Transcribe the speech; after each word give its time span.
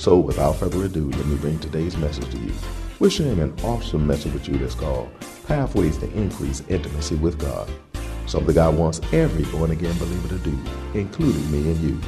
So, 0.00 0.16
without 0.16 0.56
further 0.56 0.86
ado, 0.86 1.10
let 1.10 1.26
me 1.26 1.36
bring 1.36 1.58
today's 1.58 1.94
message 1.98 2.30
to 2.30 2.38
you. 2.38 2.54
We're 3.00 3.10
sharing 3.10 3.38
an 3.38 3.54
awesome 3.62 4.06
message 4.06 4.32
with 4.32 4.48
you 4.48 4.56
that's 4.56 4.74
called 4.74 5.10
Pathways 5.46 5.98
to 5.98 6.10
Increase 6.12 6.62
Intimacy 6.70 7.16
with 7.16 7.38
God. 7.38 7.70
Something 8.24 8.54
God 8.54 8.78
wants 8.78 9.02
every 9.12 9.44
born 9.52 9.72
again 9.72 9.98
believer 9.98 10.28
to 10.28 10.38
do, 10.38 10.58
including 10.94 11.52
me 11.52 11.70
and 11.70 11.78
you. 11.80 12.00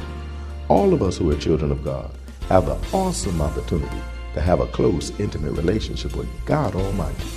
All 0.69 0.91
of 0.91 1.03
us 1.03 1.19
who 1.19 1.29
are 1.29 1.35
children 1.35 1.71
of 1.71 1.83
God 1.83 2.09
have 2.49 2.65
the 2.65 2.79
awesome 2.97 3.39
opportunity 3.39 4.01
to 4.33 4.41
have 4.41 4.59
a 4.59 4.67
close, 4.69 5.11
intimate 5.19 5.51
relationship 5.51 6.15
with 6.15 6.27
God 6.45 6.73
Almighty. 6.73 7.27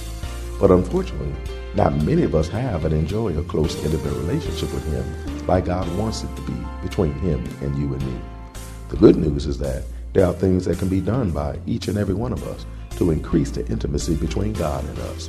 But 0.58 0.70
unfortunately, 0.70 1.34
not 1.74 1.94
many 1.96 2.22
of 2.22 2.34
us 2.34 2.48
have 2.48 2.86
and 2.86 2.94
enjoy 2.94 3.36
a 3.36 3.44
close, 3.44 3.76
intimate 3.84 4.14
relationship 4.14 4.72
with 4.72 4.90
Him 4.90 5.46
like 5.46 5.66
God 5.66 5.86
wants 5.98 6.22
it 6.22 6.34
to 6.34 6.42
be 6.50 6.56
between 6.82 7.12
Him 7.12 7.44
and 7.60 7.76
you 7.76 7.92
and 7.92 8.06
me. 8.06 8.18
The 8.88 8.96
good 8.96 9.16
news 9.16 9.44
is 9.44 9.58
that 9.58 9.82
there 10.16 10.24
are 10.24 10.32
things 10.32 10.64
that 10.64 10.78
can 10.78 10.88
be 10.88 11.02
done 11.02 11.30
by 11.30 11.58
each 11.66 11.88
and 11.88 11.98
every 11.98 12.14
one 12.14 12.32
of 12.32 12.42
us 12.48 12.64
to 12.96 13.10
increase 13.10 13.50
the 13.50 13.66
intimacy 13.66 14.14
between 14.14 14.54
God 14.54 14.82
and 14.82 14.98
us. 15.00 15.28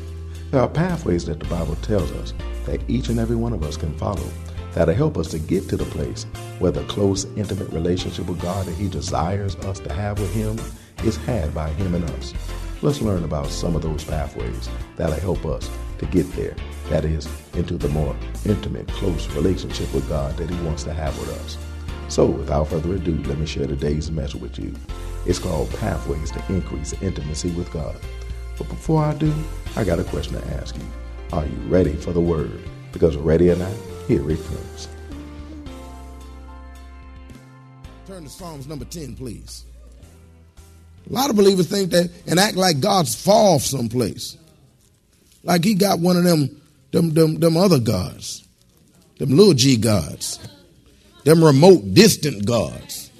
There 0.50 0.62
are 0.62 0.70
pathways 0.70 1.26
that 1.26 1.42
the 1.42 1.46
Bible 1.48 1.76
tells 1.82 2.10
us 2.14 2.34
that 2.66 2.80
each 2.90 3.10
and 3.10 3.20
every 3.20 3.36
one 3.36 3.52
of 3.52 3.64
us 3.64 3.76
can 3.76 3.94
follow 3.98 4.24
that'll 4.72 4.96
help 4.96 5.18
us 5.18 5.28
to 5.32 5.40
get 5.40 5.68
to 5.68 5.76
the 5.76 5.84
place 5.84 6.26
where 6.60 6.72
the 6.72 6.86
close, 6.86 7.26
intimate 7.36 7.70
relationship 7.74 8.28
with 8.28 8.42
God 8.42 8.66
that 8.66 8.76
He 8.76 8.88
desires 8.88 9.58
us 9.58 9.82
to 9.82 9.92
have 9.92 10.20
with 10.20 10.34
Him 10.34 10.58
is 11.06 11.18
had 11.18 11.54
by 11.54 11.68
Him 11.72 11.94
and 11.94 12.10
us. 12.12 12.34
Let's 12.82 13.02
learn 13.02 13.26
about 13.26 13.48
some 13.48 13.76
of 13.76 13.82
those 13.82 14.06
pathways 14.06 14.70
that'll 14.96 15.20
help 15.20 15.46
us 15.46 15.70
to 15.98 16.06
get 16.06 16.32
there. 16.32 16.56
That 16.88 17.04
is, 17.04 17.28
into 17.56 17.76
the 17.76 17.90
more 17.90 18.16
intimate, 18.46 18.88
close 18.88 19.28
relationship 19.36 19.94
with 19.94 20.08
God 20.08 20.38
that 20.38 20.50
He 20.50 20.66
wants 20.66 20.86
to 20.86 20.94
have 20.94 21.20
with 21.20 21.30
us. 21.44 21.58
So, 22.10 22.26
without 22.26 22.70
further 22.70 22.96
ado, 22.96 23.22
let 23.24 23.38
me 23.38 23.46
share 23.46 23.68
today's 23.68 24.10
message 24.10 24.40
with 24.40 24.58
you. 24.58 24.74
It's 25.26 25.40
called 25.40 25.70
Pathways 25.76 26.32
to 26.32 26.44
Increase 26.48 26.94
Intimacy 27.02 27.50
with 27.52 27.72
God. 27.72 27.98
But 28.58 28.70
before 28.70 29.04
I 29.04 29.14
do, 29.14 29.34
I 29.76 29.84
got 29.84 30.00
a 30.00 30.06
question 30.06 30.40
to 30.40 30.48
ask 30.56 30.76
you. 30.76 30.86
Are 31.34 31.46
you 31.46 31.58
ready 31.68 31.94
for 31.94 32.14
the 32.14 32.22
word? 32.22 32.62
Because 32.94 33.18
ready 33.18 33.50
or 33.52 33.58
not, 33.58 33.74
here 34.08 34.30
it 34.32 34.40
comes. 34.46 34.88
Turn 38.08 38.24
to 38.24 38.30
Psalms 38.30 38.68
number 38.68 38.86
10, 38.86 39.18
please. 39.18 39.66
A 41.10 41.14
lot 41.14 41.30
of 41.30 41.36
believers 41.36 41.70
think 41.70 41.92
that 41.92 42.10
and 42.26 42.40
act 42.40 42.56
like 42.56 42.80
God's 42.80 43.16
far 43.16 43.56
off 43.56 43.64
someplace. 43.64 44.38
Like 45.44 45.66
he 45.66 45.74
got 45.74 46.00
one 46.00 46.16
of 46.16 46.24
them, 46.24 46.62
them, 46.92 47.14
them, 47.14 47.36
them 47.36 47.58
other 47.58 47.80
gods, 47.80 48.48
them 49.20 49.32
little 49.32 49.54
g 49.54 49.76
gods 49.76 50.40
them 51.28 51.44
remote, 51.44 51.94
distant 51.94 52.46
gods. 52.46 53.12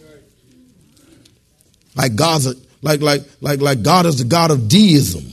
Like 1.94 2.16
God's 2.16 2.48
like 2.82 3.02
like 3.02 3.22
like 3.42 3.60
like 3.60 3.84
God 3.84 4.06
is 4.06 4.20
the 4.20 4.24
God 4.24 4.50
of 4.50 4.70
deism. 4.70 5.26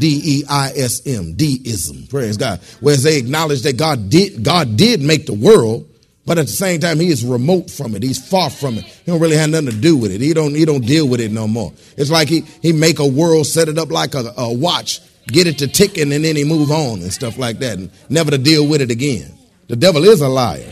D 0.00 0.20
E 0.24 0.44
I 0.48 0.72
S 0.74 1.06
M, 1.06 1.34
deism. 1.34 2.08
Praise 2.08 2.36
God. 2.36 2.60
Whereas 2.80 3.02
they 3.04 3.16
acknowledge 3.18 3.62
that 3.62 3.76
God 3.76 4.10
did 4.10 4.42
God 4.42 4.76
did 4.76 5.00
make 5.00 5.26
the 5.26 5.34
world, 5.34 5.88
but 6.26 6.38
at 6.38 6.46
the 6.46 6.52
same 6.52 6.80
time 6.80 6.98
he 6.98 7.08
is 7.08 7.24
remote 7.24 7.70
from 7.70 7.94
it. 7.94 8.02
He's 8.02 8.26
far 8.26 8.50
from 8.50 8.78
it. 8.78 8.84
He 8.84 9.12
don't 9.12 9.20
really 9.20 9.36
have 9.36 9.50
nothing 9.50 9.70
to 9.70 9.76
do 9.76 9.96
with 9.96 10.10
it. 10.10 10.20
He 10.20 10.34
don't 10.34 10.54
he 10.54 10.64
don't 10.64 10.84
deal 10.84 11.06
with 11.06 11.20
it 11.20 11.30
no 11.30 11.46
more. 11.46 11.72
It's 11.96 12.10
like 12.10 12.28
he 12.28 12.40
he 12.60 12.72
make 12.72 12.98
a 12.98 13.06
world, 13.06 13.46
set 13.46 13.68
it 13.68 13.78
up 13.78 13.92
like 13.92 14.14
a, 14.14 14.32
a 14.36 14.52
watch, 14.52 15.00
get 15.28 15.46
it 15.46 15.58
to 15.58 15.68
ticking, 15.68 16.12
and 16.12 16.24
then 16.24 16.34
he 16.34 16.42
move 16.42 16.72
on 16.72 17.02
and 17.02 17.12
stuff 17.12 17.38
like 17.38 17.60
that, 17.60 17.78
and 17.78 17.90
never 18.08 18.32
to 18.32 18.38
deal 18.38 18.66
with 18.66 18.80
it 18.80 18.90
again. 18.90 19.38
The 19.72 19.76
devil 19.76 20.04
is 20.04 20.20
a 20.20 20.28
liar. 20.28 20.70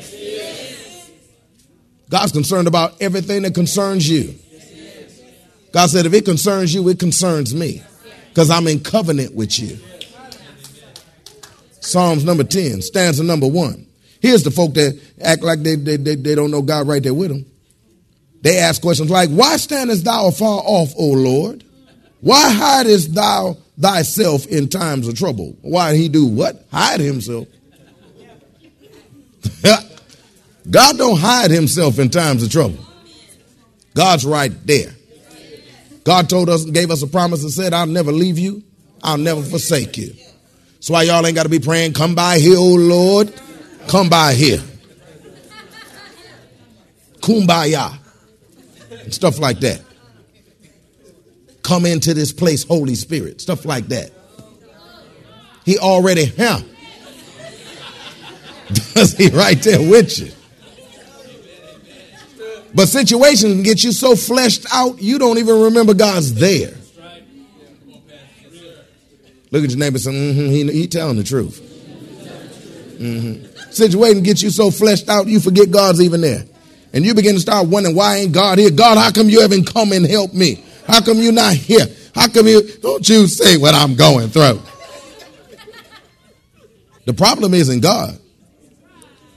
God's 2.11 2.33
concerned 2.33 2.69
about 2.69 3.01
everything 3.01 3.45
that 3.45 3.55
concerns 3.55 4.07
you. 4.07 4.35
God 5.73 5.89
said, 5.89 6.05
if 6.05 6.13
it 6.13 6.27
concerns 6.27 6.75
you, 6.75 6.87
it 6.91 6.99
concerns 6.99 7.55
me 7.55 7.83
because 8.29 8.51
I'm 8.51 8.67
in 8.67 8.81
covenant 8.81 9.35
with 9.35 9.59
you. 9.59 9.79
Psalms 11.81 12.27
number 12.27 12.45
10, 12.45 12.83
stanza 12.83 13.25
number 13.25 13.47
one. 13.47 13.87
Here's 14.21 14.43
the 14.43 14.51
folk 14.51 14.75
that 14.75 15.01
act 15.23 15.43
like 15.43 15.63
they, 15.63 15.77
they, 15.77 15.97
they, 15.97 16.17
they 16.17 16.35
don't 16.35 16.51
know 16.51 16.61
God 16.61 16.87
right 16.87 17.03
there 17.03 17.15
with 17.15 17.31
them. 17.31 17.47
They 18.43 18.59
ask 18.59 18.83
questions 18.83 19.09
like, 19.11 19.31
Why 19.31 19.57
standest 19.57 20.05
thou 20.05 20.29
afar 20.29 20.61
off, 20.63 20.93
O 20.99 21.07
Lord? 21.07 21.65
Why 22.21 22.51
hidest 22.51 23.15
thou 23.15 23.57
thyself 23.79 24.47
in 24.49 24.69
times 24.69 25.09
of 25.09 25.17
trouble? 25.17 25.57
Why 25.63 25.97
he 25.97 26.11
do 26.11 26.27
what? 26.27 26.67
Hide 26.71 27.01
himself. 27.01 27.49
God 30.71 30.99
don't 30.99 31.19
hide 31.19 31.51
himself 31.51 31.99
in 31.99 32.11
times 32.11 32.43
of 32.43 32.51
trouble. 32.51 32.79
God's 33.95 34.25
right 34.25 34.53
there. 34.67 34.95
God 36.05 36.31
told 36.31 36.49
us, 36.49 36.65
gave 36.65 36.91
us 36.91 37.03
a 37.03 37.07
promise 37.07 37.43
and 37.43 37.53
said, 37.53 37.73
I'll 37.73 37.87
never 37.87 38.13
leave 38.13 38.39
you. 38.39 38.63
I'll 39.03 39.19
never 39.19 39.43
forsake 39.43 39.97
you. 39.97 40.13
That's 40.75 40.91
why 40.91 41.03
y'all 41.03 41.27
ain't 41.27 41.35
got 41.35 41.43
to 41.43 41.49
be 41.49 41.59
praying, 41.59 41.93
come 41.95 42.15
by 42.15 42.39
here, 42.39 42.57
oh 42.57 42.75
Lord. 42.75 43.35
Come 43.89 44.09
by 44.09 44.35
here. 44.35 44.63
Kumbaya. 47.21 47.99
And 49.03 49.13
stuff 49.13 49.39
like 49.39 49.61
that. 49.61 49.83
Come 51.63 51.87
into 51.87 52.15
this 52.15 52.33
place, 52.33 52.65
Holy 52.65 52.95
Spirit. 52.95 53.41
Stuff 53.41 53.65
like 53.65 53.89
that. 53.89 54.11
He 55.65 55.79
already 55.79 56.25
here. 56.25 56.59
Does 58.95 59.17
he 59.17 59.29
right 59.29 59.61
there 59.63 59.81
with 59.81 60.19
you? 60.19 60.33
But 62.75 62.89
situations 62.89 63.55
can 63.55 63.63
get 63.63 63.83
you 63.83 63.93
so 63.93 64.15
fleshed 64.15 64.67
out, 64.73 65.01
you 65.03 65.19
don't 65.19 65.39
even 65.39 65.61
remember 65.63 65.95
God's 65.95 66.35
there. 66.35 66.75
Look 69.51 69.65
at 69.65 69.71
your 69.71 69.79
neighbor 69.79 69.97
and 69.97 70.01
say, 70.01 70.11
mm-hmm, 70.13 70.51
he, 70.51 70.73
he 70.73 70.87
telling 70.87 71.17
the 71.17 71.25
truth. 71.25 71.61
Mm-hmm. 73.01 73.71
Situation 73.73 74.23
gets 74.23 74.43
you 74.43 74.51
so 74.51 74.71
fleshed 74.71 75.09
out, 75.09 75.27
you 75.27 75.41
forget 75.41 75.71
God's 75.71 76.01
even 76.01 76.21
there. 76.21 76.45
And 76.93 77.05
you 77.05 77.15
begin 77.15 77.35
to 77.35 77.41
start 77.41 77.69
wondering, 77.69 77.97
why 77.97 78.17
ain't 78.17 78.33
God 78.33 78.59
here? 78.59 78.71
God, 78.71 78.99
how 78.99 79.11
come 79.11 79.29
you 79.29 79.41
haven't 79.41 79.73
come 79.73 79.93
and 79.93 80.07
helped 80.07 80.35
me? 80.35 80.65
How 80.87 81.01
come 81.01 81.19
you're 81.19 81.33
not 81.33 81.55
here? 81.55 81.87
How 82.15 82.29
come 82.29 82.47
you, 82.47 82.63
don't 82.79 83.09
you 83.09 83.27
say 83.27 83.57
what 83.57 83.75
I'm 83.75 83.95
going 83.95 84.29
through? 84.29 84.61
The 87.07 87.15
problem 87.15 87.55
isn't 87.55 87.81
God. 87.81 88.19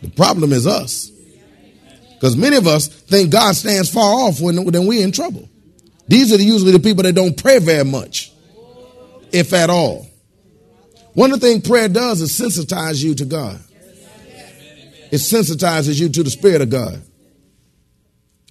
The 0.02 0.10
problem 0.10 0.52
is 0.52 0.68
us. 0.68 1.13
Because 2.24 2.38
many 2.38 2.56
of 2.56 2.68
us 2.68 2.88
think 2.88 3.34
God 3.34 3.54
stands 3.54 3.92
far 3.92 4.14
off 4.14 4.40
when, 4.40 4.64
when 4.64 4.88
we're 4.88 5.04
in 5.04 5.12
trouble. 5.12 5.50
These 6.08 6.32
are 6.32 6.42
usually 6.42 6.72
the 6.72 6.80
people 6.80 7.04
that 7.04 7.12
don't 7.12 7.36
pray 7.36 7.60
very 7.60 7.84
much, 7.84 8.32
if 9.34 9.52
at 9.52 9.70
all. 9.70 10.08
One 11.16 11.34
of 11.34 11.42
the 11.42 11.48
things 11.48 11.68
prayer 11.68 11.90
does 11.90 12.22
is 12.22 12.32
sensitize 12.32 13.04
you 13.04 13.14
to 13.16 13.26
God. 13.26 13.60
It 15.12 15.18
sensitizes 15.18 16.00
you 16.00 16.08
to 16.08 16.24
the 16.24 16.30
Spirit 16.30 16.62
of 16.62 16.70
God. 16.70 17.02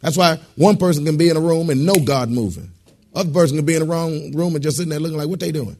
That's 0.02 0.18
why 0.18 0.38
one 0.56 0.76
person 0.76 1.06
can 1.06 1.16
be 1.16 1.30
in 1.30 1.38
a 1.38 1.40
room 1.40 1.70
and 1.70 1.86
know 1.86 1.94
God 1.94 2.28
moving. 2.28 2.70
Other 3.14 3.32
person 3.32 3.56
can 3.56 3.64
be 3.64 3.72
in 3.72 3.80
the 3.80 3.86
wrong 3.86 4.32
room 4.32 4.54
and 4.54 4.62
just 4.62 4.76
sitting 4.76 4.90
there 4.90 5.00
looking 5.00 5.16
like, 5.16 5.28
what 5.28 5.40
they 5.40 5.50
doing? 5.50 5.78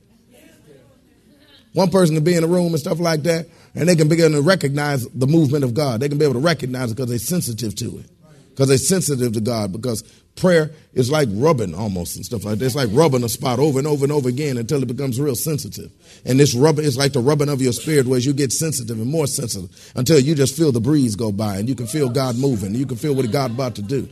One 1.75 1.91
person 1.91 2.15
can 2.15 2.25
be 2.25 2.37
in 2.37 2.45
a 2.45 2.47
room 2.47 2.69
and 2.69 2.79
stuff 2.79 3.01
like 3.01 3.25
that 3.25 3.49
and 3.75 3.89
they 3.89 3.97
can 3.97 4.09
begin 4.09 4.33
to 4.33 4.43
recognize 4.43 5.09
the 5.09 5.27
movement 5.27 5.65
of 5.65 5.75
God. 5.75 6.01
They 6.01 6.09
can 6.09 6.19
be 6.19 6.25
able 6.25 6.35
to 6.35 6.41
recognize 6.41 6.91
it 6.91 6.97
because 6.97 7.09
they're 7.09 7.19
sensitive 7.19 7.75
to 7.77 7.99
it. 7.99 8.07
because 8.51 8.69
they're 8.69 8.79
sensitive 8.79 9.33
to 9.33 9.41
God. 9.41 9.73
Because 9.73 10.03
prayer 10.37 10.71
is 10.93 11.11
like 11.11 11.29
rubbing 11.33 11.75
almost 11.75 12.17
and 12.17 12.25
stuff 12.25 12.45
like 12.45 12.59
that. 12.59 12.65
It's 12.65 12.75
like 12.75 12.91
rubbing 12.93 13.25
a 13.25 13.29
spot 13.29 13.59
over 13.59 13.79
and 13.79 13.89
over 13.89 14.05
and 14.05 14.13
over 14.13 14.29
again 14.29 14.59
until 14.59 14.83
it 14.83 14.89
becomes 14.89 15.19
real 15.19 15.35
sensitive. 15.35 15.91
And 16.25 16.39
this 16.39 16.55
rubbing 16.55 16.85
is 16.85 16.99
like 16.99 17.13
the 17.13 17.21
rubbing 17.21 17.49
of 17.49 17.63
your 17.63 17.73
spirit, 17.73 18.07
where 18.07 18.19
you 18.19 18.33
get 18.33 18.53
sensitive 18.53 18.99
and 18.99 19.11
more 19.11 19.27
sensitive 19.27 19.93
until 19.97 20.19
you 20.19 20.35
just 20.35 20.57
feel 20.57 20.73
the 20.73 20.81
breeze 20.81 21.17
go 21.17 21.33
by 21.33 21.57
and 21.57 21.69
you 21.69 21.75
can 21.75 21.87
feel 21.87 22.09
God 22.09 22.37
moving. 22.37 22.75
You 22.75 22.87
can 22.87 22.97
feel 22.99 23.15
what 23.15 23.31
God 23.31 23.53
about 23.53 23.77
to 23.77 23.83
do. 23.83 24.09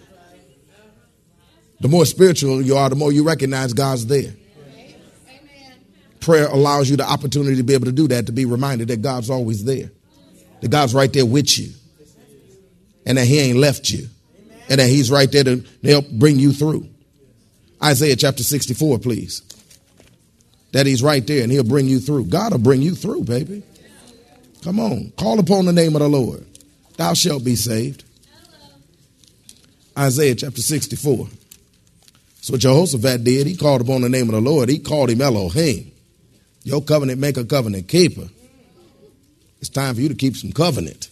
The 1.80 1.88
more 1.88 2.04
spiritual 2.04 2.60
you 2.60 2.76
are, 2.76 2.90
the 2.90 2.96
more 2.96 3.10
you 3.10 3.24
recognize 3.24 3.72
God's 3.72 4.06
there. 4.06 4.34
Prayer 6.20 6.46
allows 6.48 6.90
you 6.90 6.96
the 6.96 7.10
opportunity 7.10 7.56
to 7.56 7.62
be 7.62 7.74
able 7.74 7.86
to 7.86 7.92
do 7.92 8.08
that, 8.08 8.26
to 8.26 8.32
be 8.32 8.44
reminded 8.44 8.88
that 8.88 9.02
God's 9.02 9.30
always 9.30 9.64
there, 9.64 9.90
that 10.60 10.70
God's 10.70 10.94
right 10.94 11.12
there 11.12 11.26
with 11.26 11.58
you, 11.58 11.72
and 13.06 13.18
that 13.18 13.26
He 13.26 13.38
ain't 13.38 13.58
left 13.58 13.90
you, 13.90 14.06
and 14.68 14.80
that 14.80 14.88
He's 14.88 15.10
right 15.10 15.30
there 15.30 15.44
to 15.44 15.64
help 15.82 16.08
bring 16.10 16.38
you 16.38 16.52
through. 16.52 16.86
Isaiah 17.82 18.16
chapter 18.16 18.42
64, 18.42 18.98
please. 18.98 19.42
That 20.72 20.86
He's 20.86 21.02
right 21.02 21.26
there 21.26 21.42
and 21.42 21.50
He'll 21.50 21.64
bring 21.64 21.86
you 21.86 21.98
through. 21.98 22.26
God 22.26 22.52
will 22.52 22.58
bring 22.58 22.82
you 22.82 22.94
through, 22.94 23.24
baby. 23.24 23.62
Come 24.62 24.78
on. 24.78 25.12
Call 25.16 25.38
upon 25.38 25.64
the 25.64 25.72
name 25.72 25.96
of 25.96 26.00
the 26.00 26.08
Lord. 26.08 26.44
Thou 26.96 27.14
shalt 27.14 27.44
be 27.44 27.56
saved. 27.56 28.04
Isaiah 29.98 30.34
chapter 30.34 30.60
64. 30.60 31.28
So 32.42 32.56
Jehoshaphat 32.56 33.24
did, 33.24 33.46
he 33.46 33.56
called 33.56 33.80
upon 33.80 34.02
the 34.02 34.08
name 34.08 34.28
of 34.28 34.34
the 34.34 34.40
Lord. 34.40 34.68
He 34.68 34.78
called 34.78 35.10
him 35.10 35.20
Elohim. 35.20 35.89
Your 36.62 36.82
covenant 36.82 37.20
make 37.20 37.36
a 37.36 37.44
covenant 37.44 37.88
keeper. 37.88 38.28
It's 39.60 39.68
time 39.68 39.94
for 39.94 40.00
you 40.00 40.08
to 40.08 40.14
keep 40.14 40.36
some 40.36 40.52
covenant. 40.52 41.08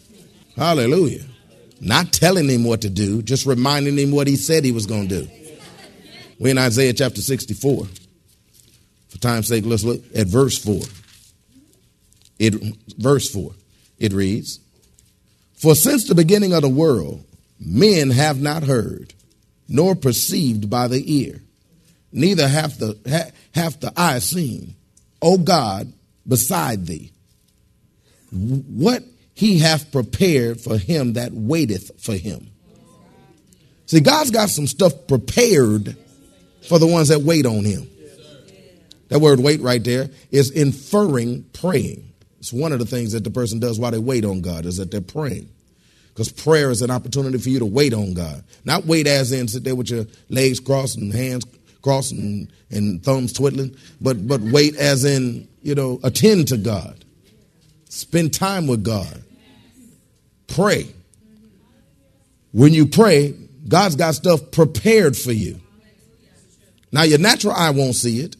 Hallelujah. 0.56 1.24
Not 1.80 2.12
telling 2.12 2.48
him 2.48 2.64
what 2.64 2.82
to 2.82 2.90
do, 2.90 3.22
just 3.22 3.46
reminding 3.46 3.98
him 3.98 4.10
what 4.10 4.26
he 4.26 4.36
said 4.36 4.64
he 4.64 4.72
was 4.72 4.86
going 4.86 5.08
to 5.08 5.22
do. 5.22 5.30
We're 6.38 6.50
in 6.50 6.58
Isaiah 6.58 6.92
chapter 6.92 7.20
64. 7.20 7.86
For 9.08 9.18
time's 9.18 9.48
sake, 9.48 9.64
let's 9.64 9.84
look 9.84 10.02
at 10.14 10.26
verse 10.26 10.58
4. 10.58 10.80
It, 12.38 12.54
verse 12.96 13.30
4. 13.30 13.52
It 13.98 14.12
reads, 14.12 14.60
For 15.54 15.74
since 15.74 16.06
the 16.06 16.14
beginning 16.14 16.52
of 16.52 16.62
the 16.62 16.68
world, 16.68 17.24
men 17.58 18.10
have 18.10 18.40
not 18.40 18.62
heard, 18.62 19.14
nor 19.68 19.94
perceived 19.94 20.70
by 20.70 20.88
the 20.88 21.02
ear, 21.22 21.42
neither 22.12 22.48
hath 22.48 22.78
the, 22.78 22.98
ha, 23.08 23.30
hath 23.54 23.80
the 23.80 23.92
eye 23.96 24.20
seen, 24.20 24.74
O 25.20 25.38
God, 25.38 25.92
beside 26.26 26.86
thee. 26.86 27.12
What 28.30 29.02
he 29.34 29.58
hath 29.58 29.90
prepared 29.92 30.60
for 30.60 30.76
him 30.76 31.14
that 31.14 31.32
waiteth 31.32 32.02
for 32.02 32.14
him. 32.14 32.50
See, 33.86 34.00
God's 34.00 34.30
got 34.30 34.50
some 34.50 34.66
stuff 34.66 35.06
prepared 35.06 35.96
for 36.68 36.78
the 36.78 36.86
ones 36.86 37.08
that 37.08 37.20
wait 37.20 37.46
on 37.46 37.64
him. 37.64 37.88
That 39.08 39.20
word 39.20 39.40
wait 39.40 39.60
right 39.60 39.82
there 39.82 40.10
is 40.30 40.50
inferring 40.50 41.44
praying. 41.54 42.12
It's 42.38 42.52
one 42.52 42.72
of 42.72 42.78
the 42.78 42.84
things 42.84 43.12
that 43.12 43.24
the 43.24 43.30
person 43.30 43.58
does 43.58 43.78
while 43.78 43.90
they 43.90 43.98
wait 43.98 44.24
on 44.24 44.42
God 44.42 44.66
is 44.66 44.76
that 44.76 44.90
they're 44.90 45.00
praying. 45.00 45.48
Because 46.08 46.30
prayer 46.30 46.70
is 46.70 46.82
an 46.82 46.90
opportunity 46.90 47.38
for 47.38 47.48
you 47.48 47.60
to 47.60 47.64
wait 47.64 47.94
on 47.94 48.12
God. 48.12 48.44
Not 48.64 48.84
wait 48.84 49.06
as 49.06 49.32
in 49.32 49.48
sit 49.48 49.64
there 49.64 49.74
with 49.74 49.88
your 49.88 50.04
legs 50.28 50.60
crossed 50.60 50.98
and 50.98 51.12
hands 51.12 51.44
crossed 51.82 52.12
and, 52.12 52.50
and 52.70 53.02
thumbs 53.02 53.32
twiddling, 53.32 53.76
but, 54.00 54.26
but 54.26 54.40
wait 54.40 54.76
as 54.76 55.04
in, 55.04 55.48
you 55.62 55.74
know, 55.74 56.00
attend 56.02 56.48
to 56.48 56.56
God. 56.56 57.04
Spend 57.88 58.34
time 58.34 58.66
with 58.66 58.84
God. 58.84 59.22
Pray. 60.46 60.88
When 62.52 62.72
you 62.72 62.86
pray, 62.86 63.34
God's 63.66 63.96
got 63.96 64.14
stuff 64.14 64.50
prepared 64.50 65.16
for 65.16 65.32
you. 65.32 65.60
Now, 66.90 67.02
your 67.02 67.18
natural 67.18 67.52
eye 67.52 67.70
won't 67.70 67.94
see 67.94 68.20
it, 68.20 68.36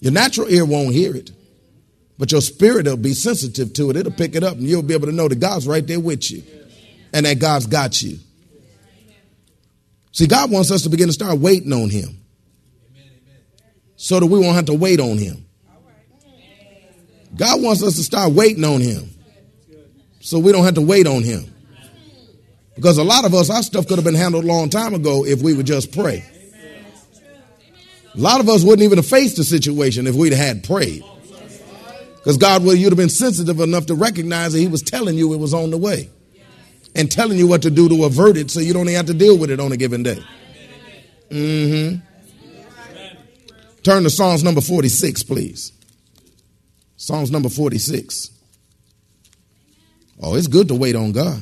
your 0.00 0.12
natural 0.12 0.48
ear 0.48 0.64
won't 0.64 0.94
hear 0.94 1.14
it, 1.14 1.30
but 2.18 2.32
your 2.32 2.40
spirit 2.40 2.86
will 2.86 2.96
be 2.96 3.12
sensitive 3.12 3.72
to 3.74 3.90
it. 3.90 3.96
It'll 3.96 4.12
pick 4.12 4.34
it 4.34 4.42
up, 4.42 4.54
and 4.54 4.62
you'll 4.62 4.82
be 4.82 4.94
able 4.94 5.06
to 5.06 5.12
know 5.12 5.28
that 5.28 5.40
God's 5.40 5.66
right 5.66 5.86
there 5.86 6.00
with 6.00 6.30
you 6.30 6.42
and 7.12 7.26
that 7.26 7.38
God's 7.38 7.66
got 7.66 8.02
you. 8.02 8.18
See, 10.12 10.26
God 10.26 10.50
wants 10.50 10.70
us 10.70 10.82
to 10.82 10.88
begin 10.88 11.08
to 11.08 11.12
start 11.12 11.38
waiting 11.38 11.72
on 11.72 11.90
Him 11.90 12.23
so 14.04 14.20
that 14.20 14.26
we 14.26 14.38
won't 14.38 14.54
have 14.54 14.66
to 14.66 14.74
wait 14.74 15.00
on 15.00 15.16
Him. 15.16 15.46
God 17.34 17.62
wants 17.62 17.82
us 17.82 17.96
to 17.96 18.02
start 18.02 18.32
waiting 18.32 18.62
on 18.62 18.82
Him 18.82 19.08
so 20.20 20.38
we 20.38 20.52
don't 20.52 20.64
have 20.64 20.74
to 20.74 20.82
wait 20.82 21.06
on 21.06 21.22
Him. 21.22 21.46
Because 22.74 22.98
a 22.98 23.02
lot 23.02 23.24
of 23.24 23.32
us, 23.32 23.48
our 23.48 23.62
stuff 23.62 23.88
could 23.88 23.96
have 23.96 24.04
been 24.04 24.14
handled 24.14 24.44
a 24.44 24.46
long 24.46 24.68
time 24.68 24.92
ago 24.92 25.24
if 25.24 25.40
we 25.40 25.54
would 25.54 25.64
just 25.64 25.90
pray. 25.90 26.22
A 28.14 28.20
lot 28.20 28.40
of 28.40 28.48
us 28.50 28.62
wouldn't 28.62 28.82
even 28.82 28.98
have 28.98 29.06
faced 29.06 29.38
the 29.38 29.44
situation 29.44 30.06
if 30.06 30.14
we'd 30.14 30.34
had 30.34 30.64
prayed. 30.64 31.02
Because 32.16 32.36
God 32.36 32.62
would 32.64 32.78
you'd 32.78 32.92
have 32.92 32.98
been 32.98 33.08
sensitive 33.08 33.58
enough 33.58 33.86
to 33.86 33.94
recognize 33.94 34.52
that 34.52 34.58
He 34.58 34.68
was 34.68 34.82
telling 34.82 35.16
you 35.16 35.32
it 35.32 35.38
was 35.38 35.54
on 35.54 35.70
the 35.70 35.78
way 35.78 36.10
and 36.94 37.10
telling 37.10 37.38
you 37.38 37.46
what 37.46 37.62
to 37.62 37.70
do 37.70 37.88
to 37.88 38.04
avert 38.04 38.36
it 38.36 38.50
so 38.50 38.60
you 38.60 38.74
don't 38.74 38.82
even 38.82 38.96
have 38.96 39.06
to 39.06 39.14
deal 39.14 39.38
with 39.38 39.50
it 39.50 39.60
on 39.60 39.72
a 39.72 39.78
given 39.78 40.02
day. 40.02 40.22
Mm-hmm. 41.30 42.03
Turn 43.84 44.02
to 44.04 44.10
Psalms 44.10 44.42
number 44.42 44.62
46, 44.62 45.22
please. 45.24 45.72
Psalms 46.96 47.30
number 47.30 47.50
46. 47.50 48.30
Oh, 50.22 50.34
it's 50.34 50.46
good 50.46 50.68
to 50.68 50.74
wait 50.74 50.96
on 50.96 51.12
God. 51.12 51.40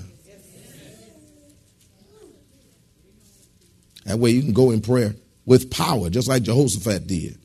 That 4.06 4.18
way 4.18 4.30
you 4.30 4.42
can 4.42 4.52
go 4.52 4.72
in 4.72 4.80
prayer 4.80 5.14
with 5.46 5.70
power, 5.70 6.10
just 6.10 6.26
like 6.26 6.42
Jehoshaphat 6.42 7.06
did. 7.06 7.38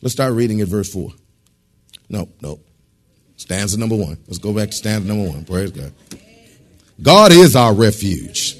Let's 0.00 0.14
start 0.14 0.32
reading 0.32 0.62
at 0.62 0.68
verse 0.68 0.90
4. 0.90 1.12
No, 2.08 2.30
no. 2.40 2.60
Stanza 3.36 3.78
number 3.78 3.96
one. 3.96 4.16
Let's 4.26 4.38
go 4.38 4.54
back 4.54 4.70
to 4.70 4.74
stanza 4.74 5.06
number 5.06 5.30
one. 5.30 5.44
Praise 5.44 5.70
God. 5.70 5.92
God 7.02 7.32
is 7.32 7.54
our 7.56 7.74
refuge 7.74 8.56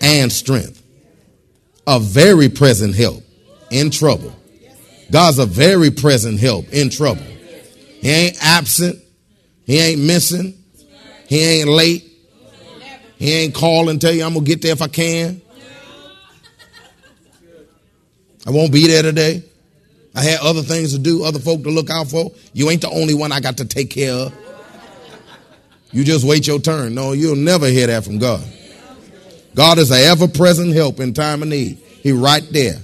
and 0.00 0.30
strength, 0.30 0.80
a 1.88 1.98
very 1.98 2.48
present 2.48 2.94
help 2.94 3.22
in 3.70 3.90
trouble. 3.90 4.34
God's 5.10 5.38
a 5.38 5.46
very 5.46 5.90
present 5.90 6.38
help 6.38 6.68
in 6.72 6.90
trouble. 6.90 7.22
He 7.22 8.08
ain't 8.08 8.36
absent. 8.42 8.98
He 9.64 9.78
ain't 9.78 10.00
missing. 10.00 10.54
He 11.26 11.42
ain't 11.42 11.68
late. 11.68 12.04
He 13.16 13.32
ain't 13.32 13.54
calling 13.54 13.98
tell 13.98 14.12
you 14.12 14.24
I'm 14.24 14.34
gonna 14.34 14.46
get 14.46 14.62
there 14.62 14.72
if 14.72 14.82
I 14.82 14.88
can. 14.88 15.42
I 18.46 18.50
won't 18.50 18.72
be 18.72 18.86
there 18.86 19.02
today. 19.02 19.42
I 20.14 20.22
had 20.22 20.40
other 20.40 20.62
things 20.62 20.92
to 20.92 20.98
do, 20.98 21.24
other 21.24 21.38
folk 21.38 21.62
to 21.64 21.70
look 21.70 21.90
out 21.90 22.08
for. 22.08 22.32
You 22.52 22.70
ain't 22.70 22.80
the 22.80 22.90
only 22.90 23.14
one 23.14 23.30
I 23.30 23.40
got 23.40 23.58
to 23.58 23.64
take 23.64 23.90
care 23.90 24.12
of. 24.12 24.34
You 25.90 26.04
just 26.04 26.24
wait 26.24 26.46
your 26.46 26.60
turn. 26.60 26.94
No, 26.94 27.12
you'll 27.12 27.36
never 27.36 27.66
hear 27.66 27.86
that 27.88 28.04
from 28.04 28.18
God. 28.18 28.44
God 29.54 29.78
is 29.78 29.90
an 29.90 29.98
ever 29.98 30.28
present 30.28 30.74
help 30.74 31.00
in 31.00 31.14
time 31.14 31.42
of 31.42 31.48
need. 31.48 31.76
He 31.76 32.12
right 32.12 32.44
there. 32.50 32.78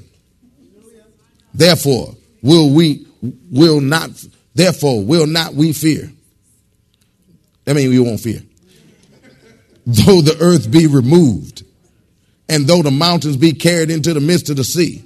Therefore, 1.54 2.14
will 2.42 2.70
we 2.70 3.06
will 3.50 3.80
not 3.80 4.11
therefore 4.54 5.02
will 5.02 5.26
not 5.26 5.54
we 5.54 5.73
fear. 5.73 6.11
That 7.64 7.76
means 7.76 7.90
we 7.90 8.00
won't 8.00 8.20
fear. 8.20 8.42
Though 9.87 10.20
the 10.20 10.37
earth 10.40 10.70
be 10.70 10.87
removed, 10.87 11.64
and 12.49 12.66
though 12.66 12.82
the 12.82 12.90
mountains 12.90 13.37
be 13.37 13.52
carried 13.52 13.90
into 13.90 14.12
the 14.12 14.20
midst 14.20 14.50
of 14.50 14.56
the 14.56 14.64
sea, 14.64 15.04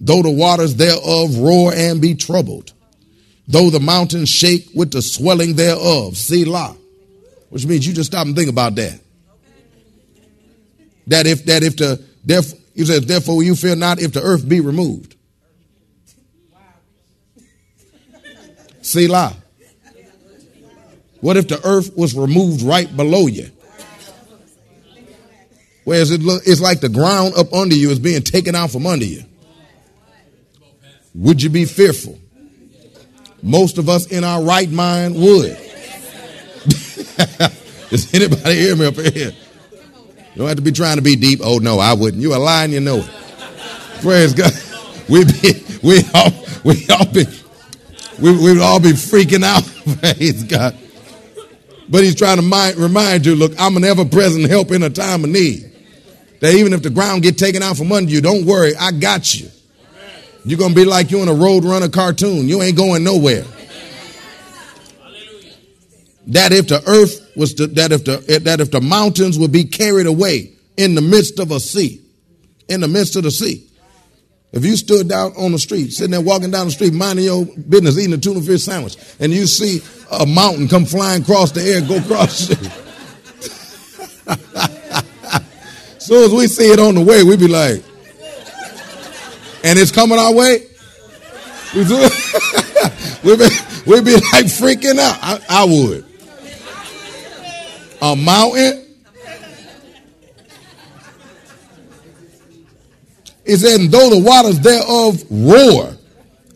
though 0.00 0.22
the 0.22 0.30
waters 0.30 0.74
thereof 0.74 1.38
roar 1.38 1.72
and 1.74 2.00
be 2.00 2.14
troubled, 2.14 2.72
though 3.46 3.70
the 3.70 3.80
mountains 3.80 4.28
shake 4.28 4.68
with 4.74 4.90
the 4.90 5.02
swelling 5.02 5.54
thereof. 5.54 6.16
see 6.16 6.44
Selah. 6.44 6.76
Which 7.50 7.64
means 7.64 7.86
you 7.86 7.94
just 7.94 8.10
stop 8.10 8.26
and 8.26 8.36
think 8.36 8.50
about 8.50 8.74
that. 8.74 9.00
That 11.06 11.26
if 11.26 11.46
that 11.46 11.62
if 11.62 11.76
the 11.76 12.02
therefore 12.24 12.58
he 12.74 12.84
says, 12.84 13.06
therefore 13.06 13.42
you 13.42 13.56
fear 13.56 13.74
not 13.74 14.00
if 14.00 14.12
the 14.12 14.22
earth 14.22 14.46
be 14.48 14.60
removed. 14.60 15.16
Selah. 18.88 19.36
What 21.20 21.36
if 21.36 21.48
the 21.48 21.60
earth 21.66 21.94
was 21.96 22.14
removed 22.14 22.62
right 22.62 22.94
below 22.96 23.26
you? 23.26 23.50
Whereas 25.84 26.10
it 26.10 26.22
look, 26.22 26.42
it's 26.46 26.60
like 26.60 26.80
the 26.80 26.88
ground 26.88 27.34
up 27.36 27.52
under 27.52 27.74
you 27.74 27.90
is 27.90 27.98
being 27.98 28.22
taken 28.22 28.54
out 28.54 28.70
from 28.70 28.86
under 28.86 29.04
you. 29.04 29.24
Would 31.14 31.42
you 31.42 31.50
be 31.50 31.64
fearful? 31.64 32.18
Most 33.42 33.78
of 33.78 33.88
us 33.88 34.06
in 34.06 34.24
our 34.24 34.42
right 34.42 34.70
mind 34.70 35.16
would. 35.16 35.56
Does 37.90 38.14
anybody 38.14 38.54
hear 38.54 38.76
me 38.76 38.86
up 38.86 38.94
here? 38.94 39.32
You 39.32 40.36
don't 40.36 40.48
have 40.48 40.56
to 40.56 40.62
be 40.62 40.72
trying 40.72 40.96
to 40.96 41.02
be 41.02 41.16
deep. 41.16 41.40
Oh 41.42 41.58
no, 41.58 41.78
I 41.78 41.94
wouldn't. 41.94 42.22
You 42.22 42.34
a 42.34 42.38
lying, 42.38 42.72
you 42.72 42.80
know 42.80 42.98
it. 42.98 43.10
Praise 44.00 44.32
God. 44.34 44.52
We 45.08 45.24
be 45.24 45.64
we 45.82 46.02
all 46.12 46.30
we 46.64 46.86
all 46.90 47.06
be 47.06 47.24
we 48.20 48.32
we 48.32 48.52
would 48.52 48.60
all 48.60 48.80
be 48.80 48.92
freaking 48.92 49.44
out. 49.44 49.64
Praise 50.00 50.44
God. 50.44 50.76
But 51.88 52.04
he's 52.04 52.14
trying 52.14 52.36
to 52.36 52.42
mind, 52.42 52.76
remind 52.76 53.24
you, 53.24 53.34
look, 53.34 53.52
I'm 53.58 53.76
an 53.76 53.84
ever-present 53.84 54.48
help 54.48 54.70
in 54.72 54.82
a 54.82 54.90
time 54.90 55.24
of 55.24 55.30
need. 55.30 55.72
That 56.40 56.54
even 56.54 56.72
if 56.72 56.82
the 56.82 56.90
ground 56.90 57.22
get 57.22 57.38
taken 57.38 57.62
out 57.62 57.76
from 57.76 57.90
under 57.90 58.10
you, 58.10 58.20
don't 58.20 58.44
worry, 58.44 58.76
I 58.76 58.92
got 58.92 59.34
you. 59.34 59.48
You're 60.44 60.58
gonna 60.58 60.74
be 60.74 60.84
like 60.84 61.10
you 61.10 61.22
in 61.22 61.28
a 61.28 61.32
Roadrunner 61.32 61.92
cartoon. 61.92 62.48
You 62.48 62.62
ain't 62.62 62.76
going 62.76 63.04
nowhere. 63.04 63.44
That 66.28 66.52
if 66.52 66.68
the 66.68 66.82
earth 66.86 67.32
was 67.36 67.54
to, 67.54 67.66
that 67.68 67.90
if 67.90 68.04
the 68.04 68.40
that 68.44 68.60
if 68.60 68.70
the 68.70 68.80
mountains 68.80 69.38
would 69.38 69.50
be 69.50 69.64
carried 69.64 70.06
away 70.06 70.52
in 70.76 70.94
the 70.94 71.00
midst 71.00 71.38
of 71.38 71.50
a 71.50 71.58
sea, 71.58 72.02
in 72.68 72.80
the 72.80 72.88
midst 72.88 73.16
of 73.16 73.24
the 73.24 73.30
sea. 73.30 73.67
If 74.50 74.64
you 74.64 74.76
stood 74.76 75.08
down 75.08 75.32
on 75.36 75.52
the 75.52 75.58
street, 75.58 75.92
sitting 75.92 76.12
there 76.12 76.20
walking 76.22 76.50
down 76.50 76.66
the 76.66 76.72
street, 76.72 76.94
minding 76.94 77.26
your 77.26 77.44
business, 77.44 77.98
eating 77.98 78.14
a 78.14 78.18
tuna 78.18 78.40
fish 78.40 78.62
sandwich, 78.62 78.96
and 79.20 79.30
you 79.30 79.46
see 79.46 79.82
a 80.10 80.24
mountain 80.24 80.68
come 80.68 80.86
flying 80.86 81.22
across 81.22 81.52
the 81.52 81.62
air, 81.62 81.82
go 81.82 81.98
across. 81.98 82.50
as 85.98 86.06
soon 86.06 86.24
as 86.24 86.32
we 86.32 86.46
see 86.46 86.72
it 86.72 86.78
on 86.78 86.94
the 86.94 87.02
way, 87.02 87.22
we 87.24 87.36
be 87.36 87.46
like, 87.46 87.84
and 89.64 89.78
it's 89.78 89.92
coming 89.92 90.18
our 90.18 90.32
way. 90.34 90.66
we 91.74 91.84
be, 93.36 93.48
we 93.86 94.00
be 94.00 94.14
like 94.14 94.46
freaking 94.46 94.98
out. 94.98 95.18
I, 95.20 95.40
I 95.50 95.64
would. 95.64 96.06
A 98.00 98.16
mountain 98.16 98.87
It 103.48 103.56
says, 103.56 103.88
though 103.88 104.10
the 104.10 104.18
waters 104.18 104.60
thereof 104.60 105.24
roar 105.30 105.96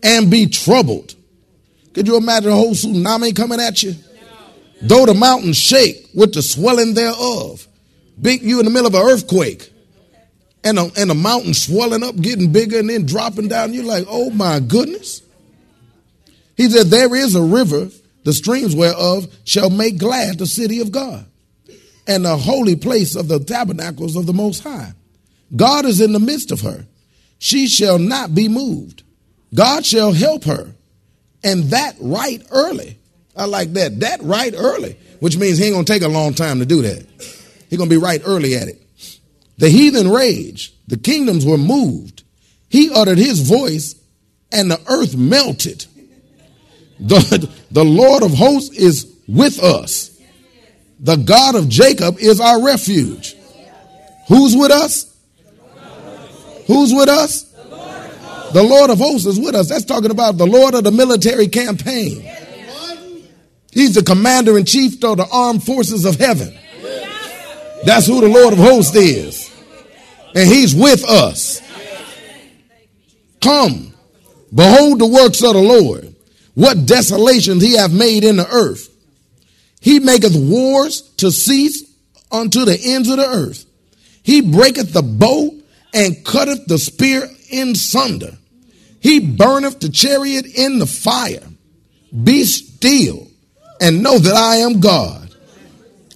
and 0.03 0.29
be 0.29 0.45
troubled. 0.45 1.15
Could 1.93 2.07
you 2.07 2.17
imagine 2.17 2.51
a 2.51 2.55
whole 2.55 2.75
tsunami 2.75 3.35
coming 3.35 3.59
at 3.59 3.81
you? 3.81 3.95
Though 4.79 5.07
the 5.07 5.15
mountains 5.15 5.57
shake 5.57 6.07
with 6.13 6.35
the 6.35 6.43
swelling 6.43 6.93
thereof. 6.93 7.67
Big 8.21 8.43
you 8.43 8.59
in 8.59 8.65
the 8.65 8.71
middle 8.71 8.87
of 8.87 8.93
an 8.93 9.01
earthquake. 9.01 9.71
And 10.63 10.77
a, 10.77 10.91
and 10.95 11.09
a 11.09 11.15
mountain 11.15 11.55
swelling 11.55 12.03
up, 12.03 12.15
getting 12.15 12.51
bigger, 12.51 12.77
and 12.77 12.89
then 12.89 13.07
dropping 13.07 13.47
down. 13.47 13.73
You're 13.73 13.85
like, 13.85 14.05
oh 14.07 14.29
my 14.29 14.59
goodness. 14.59 15.23
He 16.55 16.69
said, 16.69 16.87
There 16.87 17.15
is 17.15 17.33
a 17.33 17.41
river, 17.41 17.89
the 18.23 18.33
streams 18.33 18.75
whereof 18.75 19.35
shall 19.45 19.71
make 19.71 19.97
glad 19.97 20.37
the 20.37 20.45
city 20.45 20.79
of 20.79 20.91
God, 20.91 21.25
and 22.07 22.23
the 22.23 22.37
holy 22.37 22.75
place 22.75 23.15
of 23.15 23.27
the 23.27 23.39
tabernacles 23.39 24.15
of 24.15 24.27
the 24.27 24.33
Most 24.33 24.63
High. 24.63 24.93
God 25.55 25.85
is 25.85 26.01
in 26.01 26.13
the 26.13 26.19
midst 26.19 26.51
of 26.51 26.61
her. 26.61 26.85
She 27.39 27.67
shall 27.67 27.99
not 27.99 28.33
be 28.33 28.47
moved. 28.47 29.03
God 29.53 29.85
shall 29.85 30.13
help 30.13 30.45
her. 30.45 30.73
And 31.43 31.65
that 31.65 31.95
right 31.99 32.41
early. 32.51 32.97
I 33.35 33.45
like 33.45 33.73
that. 33.73 33.99
That 33.99 34.21
right 34.21 34.53
early, 34.55 34.97
which 35.19 35.37
means 35.37 35.57
he 35.57 35.65
ain't 35.65 35.73
going 35.73 35.85
to 35.85 35.93
take 35.93 36.03
a 36.03 36.07
long 36.07 36.33
time 36.33 36.59
to 36.59 36.65
do 36.65 36.81
that. 36.83 37.05
He's 37.69 37.77
going 37.77 37.89
to 37.89 37.95
be 37.95 38.01
right 38.01 38.21
early 38.25 38.55
at 38.55 38.67
it. 38.67 38.81
The 39.57 39.69
heathen 39.69 40.09
raged. 40.09 40.73
The 40.87 40.97
kingdoms 40.97 41.45
were 41.45 41.57
moved. 41.57 42.23
He 42.69 42.91
uttered 42.93 43.17
his 43.17 43.39
voice 43.39 43.95
and 44.51 44.69
the 44.69 44.79
earth 44.87 45.15
melted. 45.15 45.85
The, 46.99 47.49
the 47.71 47.83
Lord 47.83 48.23
of 48.23 48.33
hosts 48.33 48.75
is 48.75 49.13
with 49.27 49.61
us. 49.61 50.17
The 50.99 51.17
God 51.17 51.55
of 51.55 51.67
Jacob 51.67 52.17
is 52.19 52.39
our 52.39 52.63
refuge. 52.63 53.35
Who's 54.27 54.55
with 54.55 54.71
us? 54.71 55.12
Who's 56.67 56.93
with 56.93 57.09
us? 57.09 57.43
The 58.53 58.63
Lord 58.63 58.91
of 58.91 58.99
hosts 58.99 59.25
is 59.25 59.39
with 59.39 59.55
us. 59.55 59.69
That's 59.69 59.85
talking 59.85 60.11
about 60.11 60.37
the 60.37 60.45
Lord 60.45 60.75
of 60.75 60.83
the 60.83 60.91
military 60.91 61.47
campaign. 61.47 62.29
He's 63.71 63.95
the 63.95 64.03
commander 64.03 64.57
in 64.57 64.65
chief 64.65 65.03
of 65.03 65.17
the 65.17 65.27
armed 65.31 65.63
forces 65.63 66.05
of 66.05 66.15
heaven. 66.15 66.55
That's 67.83 68.05
who 68.05 68.21
the 68.21 68.29
Lord 68.29 68.53
of 68.53 68.59
hosts 68.59 68.95
is. 68.95 69.51
And 70.35 70.47
he's 70.47 70.75
with 70.75 71.03
us. 71.03 71.61
Come, 73.41 73.93
behold 74.53 74.99
the 74.99 75.07
works 75.07 75.43
of 75.43 75.53
the 75.53 75.61
Lord. 75.61 76.15
What 76.53 76.85
desolations 76.85 77.63
he 77.63 77.75
hath 77.75 77.91
made 77.91 78.23
in 78.23 78.37
the 78.37 78.47
earth. 78.47 78.89
He 79.81 79.99
maketh 79.99 80.35
wars 80.35 81.01
to 81.17 81.31
cease 81.31 81.83
unto 82.31 82.63
the 82.63 82.79
ends 82.79 83.09
of 83.09 83.17
the 83.17 83.27
earth. 83.27 83.65
He 84.21 84.41
breaketh 84.41 84.93
the 84.93 85.01
bow 85.01 85.59
and 85.93 86.25
cutteth 86.25 86.65
the 86.65 86.77
spear 86.77 87.29
in 87.49 87.75
sunder. 87.75 88.37
He 88.99 89.19
burneth 89.19 89.79
the 89.79 89.89
chariot 89.89 90.45
in 90.45 90.79
the 90.79 90.85
fire. 90.85 91.43
Be 92.23 92.43
still 92.45 93.27
and 93.81 94.01
know 94.01 94.17
that 94.17 94.35
I 94.35 94.57
am 94.57 94.79
God. 94.79 95.35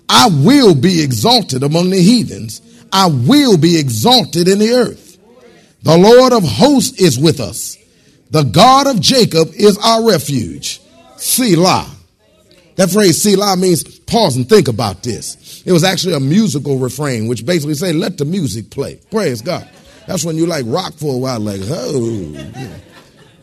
I 0.10 0.30
will 0.30 0.74
be 0.74 1.04
exalted 1.04 1.64
among 1.64 1.90
the 1.90 2.02
heathens. 2.02 2.62
I 2.92 3.08
will 3.08 3.58
be 3.58 3.78
exalted 3.78 4.48
in 4.48 4.60
the 4.60 4.72
earth. 4.72 5.18
The 5.84 5.98
Lord 5.98 6.34
of 6.34 6.44
hosts 6.44 7.00
is 7.02 7.20
with 7.20 7.40
us. 7.40 7.78
The 8.32 8.44
God 8.44 8.88
of 8.88 9.02
Jacob 9.02 9.50
is 9.54 9.78
our 9.78 10.08
refuge. 10.08 10.82
Selah. 11.18 11.97
That 12.78 12.92
phrase 12.92 13.22
Selah 13.22 13.58
means 13.58 13.84
pause 14.02 14.36
and 14.38 14.48
think 14.48 14.68
about 14.68 15.04
this. 15.04 15.64
It 15.66 15.72
was 15.72 15.84
actually 15.84 16.14
a 16.14 16.20
musical 16.20 16.78
refrain, 16.78 17.28
which 17.28 17.46
basically 17.46 17.74
say, 17.74 17.92
let 17.92 18.18
the 18.18 18.26
music 18.26 18.70
play. 18.70 19.00
Praise 19.10 19.42
God. 19.42 19.68
That's 20.06 20.24
when 20.24 20.38
you 20.38 20.46
like 20.46 20.64
rock 20.68 20.94
for 20.94 21.16
a 21.16 21.18
while, 21.18 21.40
like, 21.40 21.60
oh. 21.64 22.36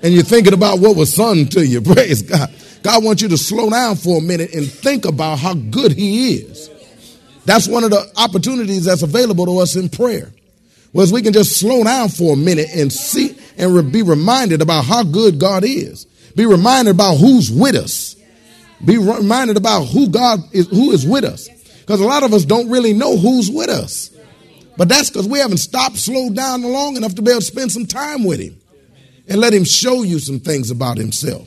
And 0.02 0.14
you're 0.14 0.22
thinking 0.22 0.54
about 0.54 0.78
what 0.78 0.96
was 0.96 1.12
sung 1.12 1.46
to 1.46 1.66
you. 1.66 1.80
Praise 1.94 2.22
God. 2.22 2.48
God 2.82 3.02
wants 3.02 3.22
you 3.22 3.28
to 3.28 3.38
slow 3.38 3.70
down 3.70 3.96
for 3.96 4.18
a 4.18 4.20
minute 4.20 4.54
and 4.54 4.66
think 4.66 5.04
about 5.04 5.40
how 5.40 5.54
good 5.54 5.92
He 5.92 6.36
is. 6.36 6.70
That's 7.44 7.66
one 7.66 7.82
of 7.82 7.90
the 7.90 8.12
opportunities 8.16 8.84
that's 8.84 9.02
available 9.02 9.46
to 9.46 9.58
us 9.58 9.74
in 9.74 9.88
prayer. 9.88 10.32
Was 10.92 11.12
we 11.12 11.22
can 11.22 11.32
just 11.32 11.58
slow 11.58 11.82
down 11.82 12.08
for 12.08 12.34
a 12.34 12.36
minute 12.36 12.68
and 12.72 12.92
see 12.92 13.36
and 13.58 13.90
be 13.90 14.02
reminded 14.02 14.62
about 14.62 14.84
how 14.84 15.02
good 15.02 15.40
God 15.40 15.64
is. 15.64 16.04
Be 16.36 16.46
reminded 16.46 16.94
about 16.94 17.16
who's 17.16 17.50
with 17.50 17.74
us. 17.74 18.14
Be 18.84 18.98
reminded 18.98 19.56
about 19.56 19.84
who 19.84 20.08
God 20.08 20.40
is, 20.52 20.68
who 20.68 20.92
is 20.92 21.06
with 21.06 21.24
us. 21.24 21.48
Because 21.80 22.00
a 22.00 22.06
lot 22.06 22.22
of 22.22 22.32
us 22.32 22.44
don't 22.44 22.70
really 22.70 22.92
know 22.92 23.16
who's 23.16 23.50
with 23.50 23.68
us. 23.68 24.10
But 24.76 24.88
that's 24.88 25.10
because 25.10 25.28
we 25.28 25.38
haven't 25.38 25.58
stopped, 25.58 25.96
slowed 25.96 26.34
down 26.34 26.62
long 26.62 26.96
enough 26.96 27.14
to 27.14 27.22
be 27.22 27.30
able 27.30 27.40
to 27.40 27.46
spend 27.46 27.70
some 27.70 27.86
time 27.86 28.24
with 28.24 28.40
him 28.40 28.56
and 29.28 29.40
let 29.40 29.54
him 29.54 29.64
show 29.64 30.02
you 30.02 30.18
some 30.18 30.40
things 30.40 30.70
about 30.70 30.96
himself. 30.98 31.46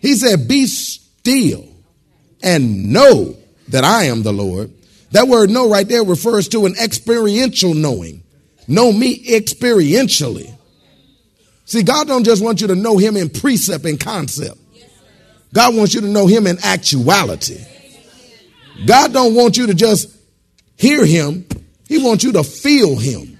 He 0.00 0.14
said, 0.14 0.48
Be 0.48 0.66
still 0.66 1.68
and 2.42 2.92
know 2.92 3.36
that 3.68 3.84
I 3.84 4.04
am 4.04 4.22
the 4.22 4.32
Lord. 4.32 4.72
That 5.12 5.28
word 5.28 5.50
know 5.50 5.68
right 5.68 5.86
there 5.86 6.04
refers 6.04 6.48
to 6.48 6.66
an 6.66 6.74
experiential 6.82 7.74
knowing. 7.74 8.22
Know 8.66 8.92
me 8.92 9.24
experientially. 9.26 10.56
See, 11.64 11.82
God 11.82 12.06
don't 12.06 12.24
just 12.24 12.42
want 12.42 12.60
you 12.60 12.68
to 12.68 12.74
know 12.74 12.98
him 12.98 13.16
in 13.16 13.28
precept 13.28 13.84
and 13.84 13.98
concept. 13.98 14.58
God 15.52 15.74
wants 15.74 15.94
you 15.94 16.00
to 16.00 16.06
know 16.06 16.26
him 16.26 16.46
in 16.46 16.58
actuality. 16.62 17.64
God 18.86 19.12
don't 19.12 19.34
want 19.34 19.56
you 19.56 19.66
to 19.66 19.74
just 19.74 20.16
hear 20.76 21.04
him. 21.04 21.46
He 21.88 21.98
wants 21.98 22.24
you 22.24 22.32
to 22.32 22.44
feel 22.44 22.96
him. 22.96 23.38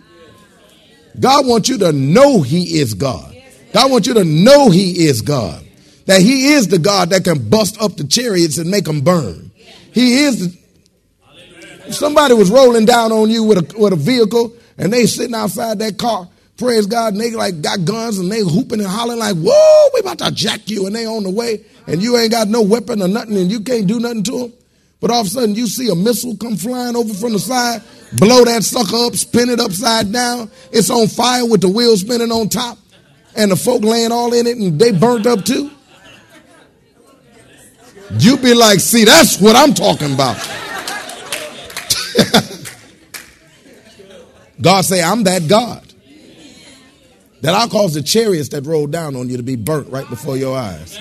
God 1.18 1.46
wants 1.46 1.68
you 1.68 1.78
to 1.78 1.92
know 1.92 2.42
he 2.42 2.78
is 2.80 2.94
God. 2.94 3.36
God 3.72 3.90
wants 3.90 4.08
you 4.08 4.14
to 4.14 4.24
know 4.24 4.70
he 4.70 5.06
is 5.06 5.22
God. 5.22 5.64
That 6.06 6.20
he 6.20 6.54
is 6.54 6.68
the 6.68 6.78
God 6.78 7.10
that 7.10 7.24
can 7.24 7.48
bust 7.48 7.80
up 7.80 7.96
the 7.96 8.04
chariots 8.04 8.58
and 8.58 8.70
make 8.70 8.84
them 8.84 9.02
burn. 9.02 9.50
He 9.92 10.24
is 10.24 10.40
the, 10.40 11.92
somebody 11.92 12.34
was 12.34 12.50
rolling 12.50 12.84
down 12.84 13.12
on 13.12 13.30
you 13.30 13.44
with 13.44 13.58
a, 13.58 13.78
with 13.78 13.92
a 13.92 13.96
vehicle 13.96 14.52
and 14.78 14.92
they 14.92 15.06
sitting 15.06 15.34
outside 15.34 15.78
that 15.80 15.98
car, 15.98 16.28
praise 16.60 16.86
God, 16.86 17.14
and 17.14 17.20
they 17.20 17.30
like 17.30 17.62
got 17.62 17.86
guns 17.86 18.18
and 18.18 18.30
they 18.30 18.40
hooping 18.40 18.80
and 18.80 18.88
hollering 18.88 19.18
like, 19.18 19.36
whoa, 19.36 19.88
we 19.94 20.00
about 20.00 20.18
to 20.18 20.30
jack 20.30 20.68
you 20.68 20.86
and 20.86 20.94
they 20.94 21.06
on 21.06 21.22
the 21.22 21.30
way 21.30 21.64
and 21.86 22.02
you 22.02 22.18
ain't 22.18 22.30
got 22.30 22.48
no 22.48 22.60
weapon 22.60 23.00
or 23.00 23.08
nothing 23.08 23.38
and 23.38 23.50
you 23.50 23.60
can't 23.60 23.86
do 23.86 23.98
nothing 23.98 24.22
to 24.24 24.38
them. 24.38 24.52
But 25.00 25.10
all 25.10 25.22
of 25.22 25.26
a 25.26 25.30
sudden 25.30 25.54
you 25.54 25.66
see 25.66 25.90
a 25.90 25.94
missile 25.94 26.36
come 26.36 26.56
flying 26.56 26.96
over 26.96 27.14
from 27.14 27.32
the 27.32 27.38
side, 27.38 27.80
blow 28.12 28.44
that 28.44 28.62
sucker 28.62 29.06
up, 29.06 29.16
spin 29.16 29.48
it 29.48 29.58
upside 29.58 30.12
down. 30.12 30.50
It's 30.70 30.90
on 30.90 31.08
fire 31.08 31.46
with 31.46 31.62
the 31.62 31.68
wheels 31.68 32.02
spinning 32.02 32.30
on 32.30 32.50
top 32.50 32.76
and 33.34 33.50
the 33.50 33.56
folk 33.56 33.82
laying 33.82 34.12
all 34.12 34.34
in 34.34 34.46
it 34.46 34.58
and 34.58 34.78
they 34.78 34.92
burnt 34.92 35.26
up 35.26 35.46
too. 35.46 35.70
You 38.18 38.36
be 38.36 38.52
like, 38.52 38.80
see, 38.80 39.06
that's 39.06 39.40
what 39.40 39.56
I'm 39.56 39.72
talking 39.72 40.12
about. 40.12 40.36
God 44.60 44.84
say, 44.84 45.02
I'm 45.02 45.24
that 45.24 45.48
God. 45.48 45.89
That 47.42 47.54
I'll 47.54 47.68
cause 47.68 47.94
the 47.94 48.02
chariots 48.02 48.50
that 48.50 48.66
roll 48.66 48.86
down 48.86 49.16
on 49.16 49.28
you 49.28 49.36
to 49.36 49.42
be 49.42 49.56
burnt 49.56 49.88
right 49.88 50.08
before 50.08 50.36
your 50.36 50.56
eyes. 50.56 50.98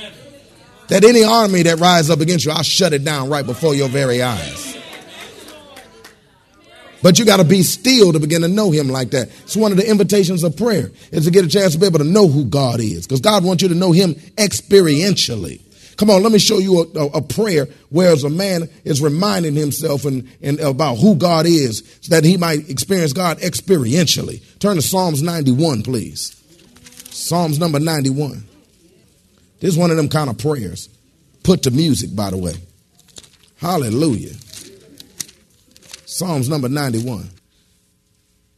That 0.87 1.03
any 1.03 1.23
army 1.23 1.63
that 1.63 1.79
rise 1.79 2.09
up 2.09 2.19
against 2.19 2.45
you, 2.45 2.51
I'll 2.51 2.63
shut 2.63 2.93
it 2.93 3.03
down 3.03 3.29
right 3.29 3.45
before 3.45 3.75
your 3.75 3.89
very 3.89 4.21
eyes. 4.21 4.77
But 7.01 7.17
you 7.17 7.25
got 7.25 7.37
to 7.37 7.45
be 7.45 7.63
still 7.63 8.11
to 8.11 8.19
begin 8.19 8.41
to 8.41 8.47
know 8.47 8.71
him 8.71 8.89
like 8.89 9.11
that. 9.11 9.29
It's 9.43 9.55
one 9.55 9.71
of 9.71 9.77
the 9.77 9.89
invitations 9.89 10.43
of 10.43 10.57
prayer 10.57 10.91
is 11.11 11.25
to 11.25 11.31
get 11.31 11.45
a 11.45 11.47
chance 11.47 11.73
to 11.73 11.79
be 11.79 11.85
able 11.85 11.99
to 11.99 12.05
know 12.05 12.27
who 12.27 12.45
God 12.45 12.81
is. 12.81 13.07
Because 13.07 13.21
God 13.21 13.43
wants 13.43 13.63
you 13.63 13.69
to 13.69 13.75
know 13.75 13.91
him 13.91 14.15
experientially. 14.35 15.61
Come 15.99 16.11
on, 16.11 16.23
let 16.23 16.31
me 16.31 16.39
show 16.39 16.59
you 16.59 16.79
a, 16.79 16.97
a, 16.97 17.05
a 17.17 17.21
prayer 17.21 17.67
whereas 17.89 18.23
a 18.23 18.29
man 18.29 18.69
is 18.85 19.01
reminding 19.01 19.53
himself 19.55 20.05
and, 20.05 20.29
and 20.41 20.57
about 20.61 20.95
who 20.95 21.13
God 21.13 21.45
is 21.45 21.79
so 21.99 22.15
that 22.15 22.23
he 22.23 22.37
might 22.37 22.69
experience 22.69 23.11
God 23.11 23.37
experientially. 23.39 24.41
Turn 24.59 24.77
to 24.77 24.81
Psalms 24.81 25.21
91, 25.21 25.83
please. 25.83 26.41
Psalms 27.09 27.59
number 27.59 27.81
91. 27.81 28.45
This 29.59 29.73
is 29.73 29.77
one 29.77 29.91
of 29.91 29.97
them 29.97 30.07
kind 30.07 30.29
of 30.29 30.37
prayers. 30.37 30.87
Put 31.43 31.63
to 31.63 31.71
music, 31.71 32.15
by 32.15 32.29
the 32.29 32.37
way. 32.37 32.53
Hallelujah. 33.57 34.35
Psalms 36.05 36.47
number 36.47 36.69
91. 36.69 37.29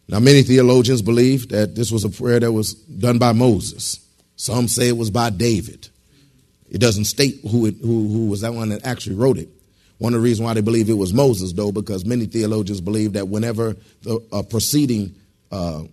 Now, 0.08 0.20
many 0.20 0.44
theologians 0.44 1.02
believe 1.02 1.50
that 1.50 1.74
this 1.74 1.92
was 1.92 2.06
a 2.06 2.10
prayer 2.10 2.40
that 2.40 2.52
was 2.52 2.76
done 2.76 3.18
by 3.18 3.32
Moses. 3.32 4.00
Some 4.36 4.68
say 4.68 4.90
it 4.90 4.98
was 4.98 5.10
by 5.10 5.32
David. 5.32 5.90
It 6.72 6.80
doesn't 6.80 7.06
state 7.06 7.42
who, 7.50 7.66
it, 7.66 7.76
who, 7.82 8.08
who 8.08 8.28
was 8.28 8.42
that 8.42 8.54
one 8.54 8.70
that 8.70 8.86
actually 8.86 9.18
wrote 9.18 9.38
it. 9.38 9.50
One 9.98 10.14
of 10.14 10.22
the 10.22 10.24
reasons 10.24 10.46
why 10.46 10.54
they 10.54 10.62
believe 10.62 10.90
it 10.90 10.94
was 10.94 11.14
Moses, 11.14 11.54
though, 11.54 11.72
because 11.72 12.06
many 12.06 12.26
theologians 12.26 12.82
believe 12.82 13.14
that 13.14 13.28
whenever 13.28 13.76
the 14.02 14.26
uh, 14.32 14.42
preceding 14.42 15.14
uh, 15.52 15.84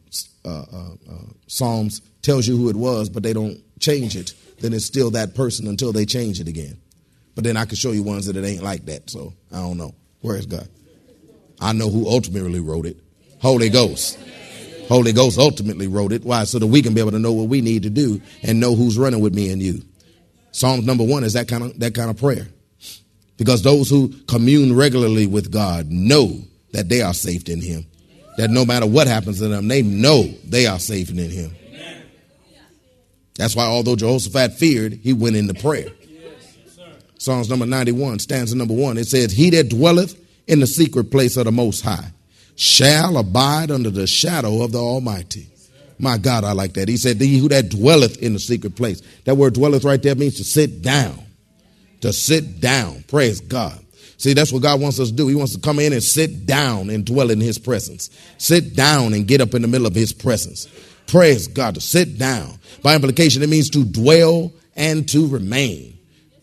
uh, 0.44 0.48
uh, 0.48 0.90
Psalms 1.48 2.00
tells 2.22 2.46
you 2.46 2.56
who 2.56 2.70
it 2.70 2.76
was, 2.76 3.10
but 3.10 3.22
they 3.22 3.32
don't 3.32 3.60
change 3.80 4.16
it, 4.16 4.32
then 4.60 4.72
it's 4.72 4.86
still 4.86 5.10
that 5.10 5.34
person 5.34 5.66
until 5.66 5.92
they 5.92 6.06
change 6.06 6.40
it 6.40 6.48
again. 6.48 6.80
But 7.34 7.44
then 7.44 7.56
I 7.56 7.64
can 7.64 7.76
show 7.76 7.90
you 7.90 8.02
ones 8.02 8.26
that 8.26 8.36
it 8.36 8.44
ain't 8.44 8.62
like 8.62 8.86
that. 8.86 9.10
So 9.10 9.34
I 9.52 9.56
don't 9.56 9.76
know. 9.76 9.94
Where 10.20 10.36
is 10.36 10.46
God? 10.46 10.68
I 11.60 11.72
know 11.72 11.90
who 11.90 12.08
ultimately 12.08 12.60
wrote 12.60 12.86
it. 12.86 12.96
Holy 13.42 13.68
Ghost. 13.68 14.18
Holy 14.88 15.12
Ghost 15.12 15.38
ultimately 15.38 15.86
wrote 15.86 16.12
it. 16.12 16.24
Why? 16.24 16.44
So 16.44 16.58
that 16.58 16.66
we 16.66 16.82
can 16.82 16.94
be 16.94 17.00
able 17.00 17.10
to 17.10 17.18
know 17.18 17.32
what 17.32 17.48
we 17.48 17.60
need 17.60 17.82
to 17.82 17.90
do 17.90 18.22
and 18.42 18.58
know 18.58 18.74
who's 18.74 18.96
running 18.96 19.20
with 19.20 19.34
me 19.34 19.50
and 19.50 19.60
you. 19.60 19.82
Psalms 20.50 20.84
number 20.84 21.04
one 21.04 21.24
is 21.24 21.34
that 21.34 21.48
kind 21.48 21.64
of 21.64 21.78
that 21.80 21.94
kind 21.94 22.10
of 22.10 22.16
prayer. 22.16 22.48
Because 23.36 23.62
those 23.62 23.88
who 23.88 24.08
commune 24.26 24.74
regularly 24.74 25.26
with 25.26 25.52
God 25.52 25.88
know 25.88 26.40
that 26.72 26.88
they 26.88 27.02
are 27.02 27.14
safe 27.14 27.48
in 27.48 27.60
him. 27.60 27.86
That 28.36 28.50
no 28.50 28.64
matter 28.64 28.86
what 28.86 29.06
happens 29.06 29.38
to 29.38 29.48
them, 29.48 29.68
they 29.68 29.82
know 29.82 30.24
they 30.44 30.66
are 30.66 30.78
safe 30.78 31.10
in 31.10 31.16
him. 31.18 31.54
That's 33.36 33.54
why 33.54 33.64
although 33.66 33.94
Jehoshaphat 33.94 34.54
feared, 34.54 34.94
he 34.94 35.12
went 35.12 35.36
into 35.36 35.54
prayer. 35.54 35.88
Psalms 37.18 37.48
number 37.48 37.66
91, 37.66 38.20
stanza 38.20 38.56
number 38.56 38.74
one. 38.74 38.96
It 38.98 39.06
says, 39.06 39.32
He 39.32 39.50
that 39.50 39.68
dwelleth 39.68 40.20
in 40.46 40.60
the 40.60 40.66
secret 40.66 41.10
place 41.10 41.36
of 41.36 41.44
the 41.44 41.52
Most 41.52 41.82
High 41.82 42.12
shall 42.54 43.16
abide 43.16 43.70
under 43.70 43.90
the 43.90 44.06
shadow 44.06 44.62
of 44.62 44.72
the 44.72 44.78
Almighty. 44.78 45.48
My 45.98 46.18
God, 46.18 46.44
I 46.44 46.52
like 46.52 46.74
that. 46.74 46.88
He 46.88 46.96
said, 46.96 47.20
He 47.20 47.38
who 47.38 47.48
that 47.48 47.70
dwelleth 47.70 48.22
in 48.22 48.32
the 48.32 48.38
secret 48.38 48.76
place. 48.76 49.02
That 49.24 49.36
word 49.36 49.54
dwelleth 49.54 49.84
right 49.84 50.02
there 50.02 50.14
means 50.14 50.36
to 50.36 50.44
sit 50.44 50.82
down. 50.82 51.18
To 52.02 52.12
sit 52.12 52.60
down. 52.60 53.04
Praise 53.08 53.40
God. 53.40 53.78
See, 54.16 54.32
that's 54.32 54.52
what 54.52 54.62
God 54.62 54.80
wants 54.80 54.98
us 55.00 55.10
to 55.10 55.14
do. 55.14 55.28
He 55.28 55.34
wants 55.34 55.54
to 55.54 55.60
come 55.60 55.78
in 55.78 55.92
and 55.92 56.02
sit 56.02 56.46
down 56.46 56.90
and 56.90 57.04
dwell 57.04 57.30
in 57.30 57.40
His 57.40 57.58
presence. 57.58 58.10
Sit 58.38 58.74
down 58.74 59.14
and 59.14 59.26
get 59.26 59.40
up 59.40 59.54
in 59.54 59.62
the 59.62 59.68
middle 59.68 59.86
of 59.86 59.94
His 59.94 60.12
presence. 60.12 60.68
Praise 61.06 61.48
God. 61.48 61.74
To 61.74 61.80
sit 61.80 62.18
down. 62.18 62.58
By 62.82 62.94
implication, 62.94 63.42
it 63.42 63.48
means 63.48 63.70
to 63.70 63.84
dwell 63.84 64.52
and 64.76 65.08
to 65.08 65.26
remain. 65.26 65.98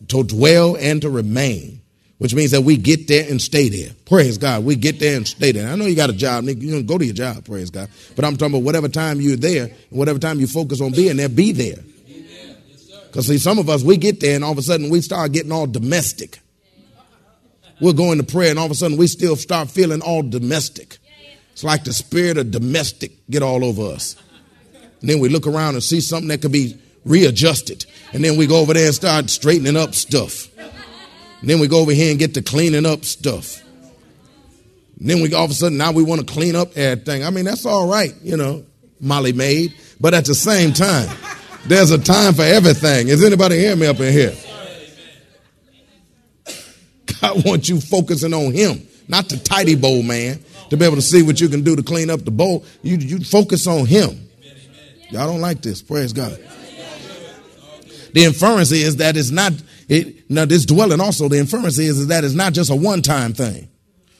To 0.09 0.23
dwell 0.23 0.75
and 0.75 1.01
to 1.01 1.09
remain 1.09 1.74
which 2.17 2.33
means 2.33 2.51
that 2.51 2.61
we 2.61 2.77
get 2.77 3.07
there 3.07 3.29
and 3.29 3.41
stay 3.41 3.67
there. 3.69 3.91
Praise 4.05 4.37
God. 4.37 4.63
We 4.63 4.75
get 4.75 4.99
there 4.99 5.17
and 5.17 5.27
stay 5.27 5.51
there. 5.51 5.69
I 5.69 5.75
know 5.75 5.85
you 5.85 5.95
got 5.95 6.09
a 6.09 6.13
job, 6.13 6.45
you 6.45 6.71
know, 6.71 6.81
go 6.81 6.97
to 6.97 7.05
your 7.05 7.13
job, 7.13 7.45
praise 7.45 7.69
God. 7.69 7.89
But 8.15 8.23
I'm 8.23 8.37
talking 8.37 8.55
about 8.55 8.63
whatever 8.63 8.87
time 8.87 9.19
you're 9.19 9.35
there, 9.35 9.65
and 9.65 9.99
whatever 9.99 10.19
time 10.19 10.39
you 10.39 10.47
focus 10.47 10.79
on 10.81 10.91
being 10.91 11.17
there, 11.17 11.29
be 11.29 11.51
there. 11.51 11.83
Because 13.07 13.27
see, 13.27 13.37
some 13.37 13.59
of 13.59 13.69
us, 13.69 13.81
we 13.81 13.95
get 13.95 14.19
there 14.19 14.35
and 14.35 14.43
all 14.43 14.51
of 14.51 14.57
a 14.57 14.61
sudden 14.61 14.89
we 14.89 14.99
start 14.99 15.31
getting 15.31 15.51
all 15.51 15.67
domestic. 15.67 16.39
We're 17.79 17.93
going 17.93 18.17
to 18.17 18.25
prayer 18.25 18.49
and 18.49 18.59
all 18.59 18.65
of 18.65 18.71
a 18.71 18.75
sudden 18.75 18.97
we 18.97 19.07
still 19.07 19.35
start 19.35 19.69
feeling 19.69 20.01
all 20.01 20.21
domestic. 20.21 20.97
It's 21.53 21.63
like 21.63 21.85
the 21.85 21.93
spirit 21.93 22.37
of 22.37 22.51
domestic 22.51 23.13
get 23.29 23.41
all 23.41 23.63
over 23.63 23.93
us. 23.93 24.17
And 24.99 25.09
then 25.09 25.19
we 25.19 25.29
look 25.29 25.47
around 25.47 25.75
and 25.75 25.83
see 25.83 26.01
something 26.01 26.27
that 26.27 26.41
could 26.41 26.51
be 26.51 26.77
readjusted. 27.05 27.85
And 28.11 28.23
then 28.23 28.37
we 28.37 28.47
go 28.47 28.59
over 28.59 28.73
there 28.73 28.87
and 28.87 28.95
start 28.95 29.29
straightening 29.29 29.77
up 29.77 29.95
stuff. 29.95 30.49
Then 31.45 31.59
we 31.59 31.67
go 31.67 31.79
over 31.79 31.91
here 31.91 32.09
and 32.09 32.19
get 32.19 32.33
to 32.33 32.41
cleaning 32.41 32.85
up 32.85 33.05
stuff. 33.05 33.61
And 34.99 35.09
then 35.09 35.21
we 35.21 35.33
all 35.33 35.45
of 35.45 35.51
a 35.51 35.53
sudden 35.53 35.77
now 35.77 35.91
we 35.91 36.03
want 36.03 36.25
to 36.25 36.33
clean 36.33 36.55
up 36.55 36.75
everything. 36.75 37.23
I 37.23 37.29
mean, 37.29 37.45
that's 37.45 37.65
all 37.65 37.87
right, 37.87 38.13
you 38.23 38.35
know, 38.35 38.65
Molly 38.99 39.31
Maid. 39.31 39.73
But 39.99 40.13
at 40.13 40.25
the 40.25 40.33
same 40.35 40.73
time, 40.73 41.15
there's 41.65 41.91
a 41.91 41.99
time 41.99 42.33
for 42.33 42.41
everything. 42.41 43.09
Is 43.09 43.23
anybody 43.23 43.59
hearing 43.59 43.79
me 43.79 43.87
up 43.87 43.99
in 43.99 44.11
here? 44.11 44.33
God 47.21 47.45
wants 47.45 47.69
you 47.69 47.79
focusing 47.79 48.33
on 48.33 48.51
Him, 48.51 48.87
not 49.07 49.29
the 49.29 49.37
tidy 49.37 49.75
bowl 49.75 50.01
man, 50.01 50.43
to 50.69 50.77
be 50.77 50.85
able 50.85 50.95
to 50.95 51.01
see 51.01 51.21
what 51.21 51.39
you 51.39 51.47
can 51.47 51.63
do 51.63 51.75
to 51.75 51.83
clean 51.83 52.09
up 52.09 52.25
the 52.25 52.31
bowl. 52.31 52.65
You, 52.81 52.97
you 52.97 53.19
focus 53.23 53.67
on 53.67 53.85
Him. 53.85 54.27
Y'all 55.11 55.27
don't 55.27 55.41
like 55.41 55.61
this. 55.61 55.81
Praise 55.81 56.11
God. 56.11 56.39
The 58.13 58.23
inference 58.23 58.71
is 58.71 58.95
that 58.97 59.17
it's 59.17 59.29
not 59.29 59.53
it, 59.87 60.29
now, 60.29 60.45
this 60.45 60.65
dwelling 60.65 60.99
also, 60.99 61.29
the 61.29 61.37
inference 61.37 61.77
is, 61.77 61.99
is 61.99 62.07
that 62.07 62.23
it's 62.23 62.33
not 62.33 62.53
just 62.53 62.71
a 62.71 62.75
one 62.75 63.01
time 63.01 63.33
thing 63.33 63.69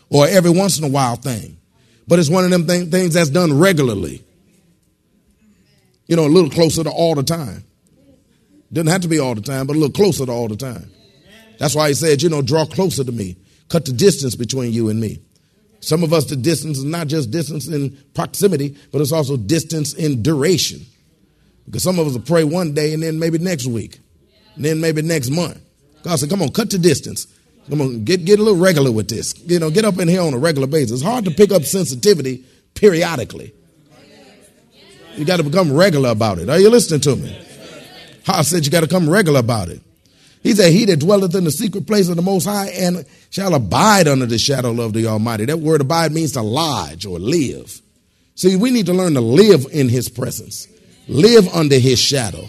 or 0.10 0.28
every 0.28 0.51
once 0.51 0.78
in 0.78 0.84
a 0.84 0.89
while 0.89 1.15
thing, 1.15 1.58
but 2.08 2.19
it's 2.19 2.30
one 2.30 2.43
of 2.43 2.51
them 2.51 2.67
thing, 2.67 2.91
things 2.91 3.15
that's 3.15 3.30
done 3.30 3.58
regularly. 3.58 4.23
You 6.08 6.15
know, 6.15 6.25
a 6.25 6.30
little 6.30 6.51
closer 6.51 6.84
to 6.84 6.89
all 6.91 7.15
the 7.15 7.23
time. 7.23 7.63
Doesn't 8.71 8.91
have 8.91 9.01
to 9.01 9.08
be 9.08 9.19
all 9.19 9.34
the 9.34 9.41
time, 9.41 9.65
but 9.65 9.75
a 9.75 9.80
little 9.80 9.93
closer 9.93 10.25
to 10.25 10.32
all 10.32 10.47
the 10.47 10.56
time. 10.56 10.91
That's 11.58 11.73
why 11.73 11.88
he 11.88 11.93
said, 11.95 12.21
you 12.21 12.30
know, 12.30 12.41
draw 12.41 12.65
closer 12.65 13.04
to 13.04 13.12
me, 13.12 13.38
cut 13.69 13.86
the 13.86 13.93
distance 13.93 14.36
between 14.36 14.71
you 14.71 14.89
and 14.89 14.99
me. 14.99 15.21
Some 15.80 16.04
of 16.04 16.13
us, 16.13 16.25
the 16.25 16.36
distance 16.36 16.78
is 16.78 16.84
not 16.84 17.08
just 17.08 17.32
distance 17.32 17.67
in 17.67 17.97
proximity, 18.13 18.75
but 18.91 19.01
it's 19.01 19.12
also 19.12 19.38
distance 19.38 19.93
in 19.93 20.21
duration. 20.21 20.82
Because 21.65 21.82
some 21.82 21.97
of 21.97 22.06
us 22.06 22.13
will 22.13 22.21
pray 22.21 22.43
one 22.43 22.73
day 22.73 22.93
and 22.93 23.01
then 23.01 23.17
maybe 23.17 23.39
next 23.39 23.65
week 23.65 23.99
then 24.58 24.80
maybe 24.80 25.02
next 25.02 25.30
month. 25.30 25.60
God 26.04 26.18
said, 26.18 26.30
come 26.30 26.41
on, 26.41 26.50
cut 26.50 26.70
the 26.70 26.78
distance. 26.78 27.28
Come 27.70 27.82
on, 27.82 28.04
get, 28.04 28.26
get 28.26 28.39
a 28.39 28.44
little 28.44 28.60
regular 28.60 28.91
with 28.91 29.08
this. 29.10 29.34
You 29.46 29.60
know, 29.60 29.72
get 29.72 29.86
up 29.86 29.98
in 30.00 30.08
here 30.08 30.22
on 30.22 30.34
a 30.34 30.38
regular 30.38 30.68
basis. 30.68 30.91
It's 30.91 31.02
hard 31.02 31.26
to 31.26 31.32
pick 31.32 31.52
up 31.52 31.63
sensitivity 31.63 32.46
periodically. 32.76 33.54
You 35.15 35.26
got 35.26 35.38
to 35.38 35.44
become 35.44 35.72
regular 35.74 36.10
about 36.10 36.39
it. 36.39 36.50
Are 36.50 36.60
you 36.60 36.70
listening 36.70 37.00
to 37.02 37.15
me? 37.15 37.46
I 38.28 38.41
said 38.41 38.65
you 38.65 38.72
got 38.72 38.82
to 38.82 38.88
come 38.88 39.10
regular 39.10 39.39
about 39.39 39.70
it. 39.70 39.82
He 40.44 40.54
said, 40.54 40.72
He 40.72 40.86
that 40.86 41.00
dwelleth 41.00 41.34
in 41.34 41.44
the 41.44 41.52
secret 41.52 41.88
place 41.88 42.08
of 42.10 42.18
the 42.18 42.22
Most 42.22 42.46
High 42.46 42.68
and 42.68 43.06
shall 43.32 43.56
abide 43.56 44.08
under 44.08 44.26
the 44.26 44.38
shadow 44.38 44.80
of 44.82 44.94
the 44.94 45.08
Almighty. 45.08 45.46
That 45.46 45.58
word 45.58 45.82
abide 45.82 46.12
means 46.12 46.34
to 46.34 46.41
lodge 46.41 47.06
or 47.06 47.18
live. 47.18 47.82
See, 48.36 48.56
we 48.56 48.70
need 48.70 48.86
to 48.88 48.94
learn 48.94 49.13
to 49.13 49.22
live 49.22 49.65
in 49.72 49.89
His 49.89 50.10
presence, 50.10 50.68
live 51.08 51.48
under 51.48 51.80
His 51.80 51.98
shadow. 51.98 52.46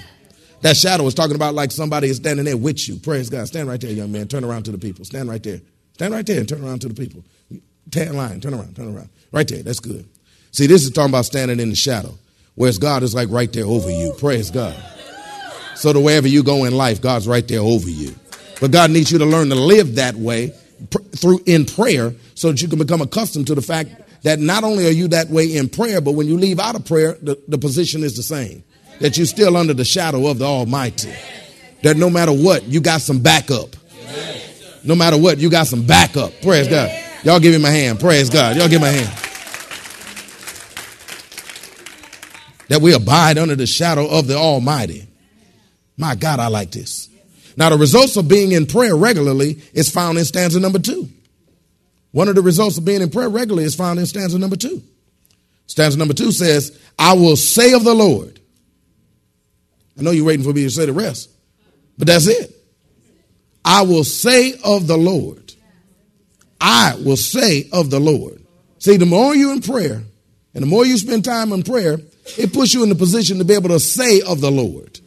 That 0.62 0.76
shadow 0.76 1.06
is 1.06 1.14
talking 1.14 1.36
about 1.36 1.54
like 1.54 1.70
somebody 1.70 2.08
is 2.08 2.16
standing 2.16 2.44
there 2.44 2.56
with 2.56 2.88
you. 2.88 2.96
Praise 2.96 3.28
God. 3.28 3.46
Stand 3.46 3.68
right 3.68 3.80
there, 3.80 3.90
young 3.90 4.10
man. 4.10 4.28
Turn 4.28 4.44
around 4.44 4.64
to 4.64 4.72
the 4.72 4.78
people. 4.78 5.04
Stand 5.04 5.28
right 5.28 5.42
there. 5.42 5.60
Stand 5.94 6.12
right 6.12 6.26
there 6.26 6.38
and 6.40 6.48
turn 6.48 6.64
around 6.64 6.80
to 6.80 6.88
the 6.88 6.94
people. 6.94 7.24
Tan 7.90 8.16
line. 8.16 8.40
Turn 8.40 8.54
around. 8.54 8.74
Turn 8.74 8.94
around. 8.94 9.08
Right 9.32 9.46
there. 9.46 9.62
That's 9.62 9.80
good. 9.80 10.08
See, 10.50 10.66
this 10.66 10.84
is 10.84 10.90
talking 10.90 11.10
about 11.10 11.26
standing 11.26 11.60
in 11.60 11.70
the 11.70 11.76
shadow. 11.76 12.14
Whereas 12.54 12.78
God 12.78 13.02
is 13.02 13.14
like 13.14 13.28
right 13.30 13.52
there 13.52 13.66
over 13.66 13.90
you. 13.90 14.14
Praise 14.18 14.50
God. 14.50 14.74
So 15.74 15.92
that 15.92 16.00
wherever 16.00 16.26
you 16.26 16.42
go 16.42 16.64
in 16.64 16.74
life, 16.74 17.02
God's 17.02 17.28
right 17.28 17.46
there 17.46 17.60
over 17.60 17.90
you. 17.90 18.14
But 18.60 18.70
God 18.70 18.90
needs 18.90 19.12
you 19.12 19.18
to 19.18 19.26
learn 19.26 19.50
to 19.50 19.54
live 19.54 19.96
that 19.96 20.14
way 20.14 20.54
through 21.14 21.40
in 21.44 21.66
prayer 21.66 22.14
so 22.34 22.50
that 22.50 22.62
you 22.62 22.68
can 22.68 22.78
become 22.78 23.02
accustomed 23.02 23.46
to 23.48 23.54
the 23.54 23.62
fact 23.62 23.90
that 24.22 24.38
not 24.38 24.64
only 24.64 24.86
are 24.86 24.90
you 24.90 25.08
that 25.08 25.28
way 25.28 25.56
in 25.56 25.68
prayer, 25.68 26.00
but 26.00 26.12
when 26.12 26.26
you 26.26 26.38
leave 26.38 26.58
out 26.58 26.74
of 26.74 26.86
prayer, 26.86 27.16
the, 27.20 27.40
the 27.46 27.58
position 27.58 28.02
is 28.02 28.16
the 28.16 28.22
same 28.22 28.64
that 29.00 29.16
you're 29.16 29.26
still 29.26 29.56
under 29.56 29.74
the 29.74 29.84
shadow 29.84 30.26
of 30.28 30.38
the 30.38 30.44
Almighty. 30.44 31.12
That 31.82 31.96
no 31.96 32.10
matter 32.10 32.32
what, 32.32 32.64
you 32.64 32.80
got 32.80 33.00
some 33.00 33.20
backup. 33.20 33.76
No 34.84 34.94
matter 34.94 35.18
what, 35.18 35.38
you 35.38 35.50
got 35.50 35.66
some 35.66 35.86
backup. 35.86 36.32
Praise 36.42 36.68
God. 36.68 36.90
Y'all 37.24 37.40
give 37.40 37.54
him 37.54 37.64
a 37.64 37.70
hand. 37.70 37.98
Praise 37.98 38.30
God. 38.30 38.56
Y'all 38.56 38.68
give 38.68 38.80
him 38.80 38.88
a 38.88 38.92
hand. 38.92 39.22
That 42.68 42.80
we 42.80 42.94
abide 42.94 43.38
under 43.38 43.56
the 43.56 43.66
shadow 43.66 44.06
of 44.08 44.26
the 44.26 44.36
Almighty. 44.36 45.06
My 45.96 46.14
God, 46.14 46.40
I 46.40 46.48
like 46.48 46.70
this. 46.70 47.08
Now, 47.56 47.70
the 47.70 47.78
results 47.78 48.16
of 48.16 48.28
being 48.28 48.52
in 48.52 48.66
prayer 48.66 48.94
regularly 48.94 49.62
is 49.72 49.90
found 49.90 50.18
in 50.18 50.24
stanza 50.24 50.60
number 50.60 50.78
two. 50.78 51.08
One 52.12 52.28
of 52.28 52.34
the 52.34 52.42
results 52.42 52.78
of 52.78 52.84
being 52.84 53.02
in 53.02 53.10
prayer 53.10 53.28
regularly 53.28 53.64
is 53.64 53.74
found 53.74 53.98
in 53.98 54.06
stanza 54.06 54.38
number 54.38 54.56
two. 54.56 54.82
Stanza 55.66 55.98
number 55.98 56.14
two 56.14 56.32
says, 56.32 56.78
I 56.98 57.14
will 57.14 57.36
say 57.36 57.72
of 57.72 57.84
the 57.84 57.94
Lord, 57.94 58.40
I 59.98 60.02
know 60.02 60.10
you're 60.10 60.26
waiting 60.26 60.44
for 60.44 60.52
me 60.52 60.62
to 60.64 60.70
say 60.70 60.86
the 60.86 60.92
rest, 60.92 61.30
but 61.98 62.06
that's 62.06 62.26
it. 62.26 62.52
I 63.64 63.82
will 63.82 64.04
say 64.04 64.54
of 64.64 64.86
the 64.86 64.96
Lord. 64.96 65.54
I 66.60 66.94
will 67.04 67.16
say 67.16 67.68
of 67.72 67.90
the 67.90 68.00
Lord. 68.00 68.42
See, 68.78 68.96
the 68.96 69.06
more 69.06 69.34
you're 69.34 69.52
in 69.52 69.62
prayer 69.62 70.02
and 70.54 70.62
the 70.62 70.66
more 70.66 70.86
you 70.86 70.96
spend 70.98 71.24
time 71.24 71.52
in 71.52 71.62
prayer, 71.62 71.98
it 72.38 72.52
puts 72.52 72.74
you 72.74 72.82
in 72.82 72.88
the 72.88 72.94
position 72.94 73.38
to 73.38 73.44
be 73.44 73.54
able 73.54 73.70
to 73.70 73.80
say 73.80 74.20
of 74.20 74.40
the 74.40 74.50
Lord 74.50 75.00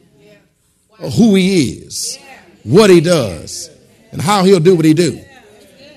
who 0.99 1.36
he 1.36 1.71
is. 1.71 2.19
what 2.63 2.89
he 2.89 3.02
does 3.02 3.69
and 4.12 4.21
how 4.21 4.43
he'll 4.43 4.60
do 4.60 4.75
what 4.75 4.86
he 4.86 4.93
do. 4.93 5.23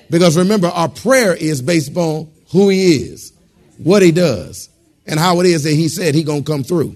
Because 0.09 0.37
remember, 0.37 0.67
our 0.67 0.89
prayer 0.89 1.35
is 1.35 1.61
based 1.61 1.91
upon 1.91 2.29
who 2.51 2.69
he 2.69 3.03
is, 3.03 3.33
what 3.77 4.01
he 4.01 4.11
does, 4.11 4.69
and 5.05 5.19
how 5.19 5.39
it 5.39 5.45
is 5.45 5.63
that 5.63 5.71
he 5.71 5.89
said 5.89 6.15
he 6.15 6.23
gonna 6.23 6.43
come 6.43 6.63
through. 6.63 6.95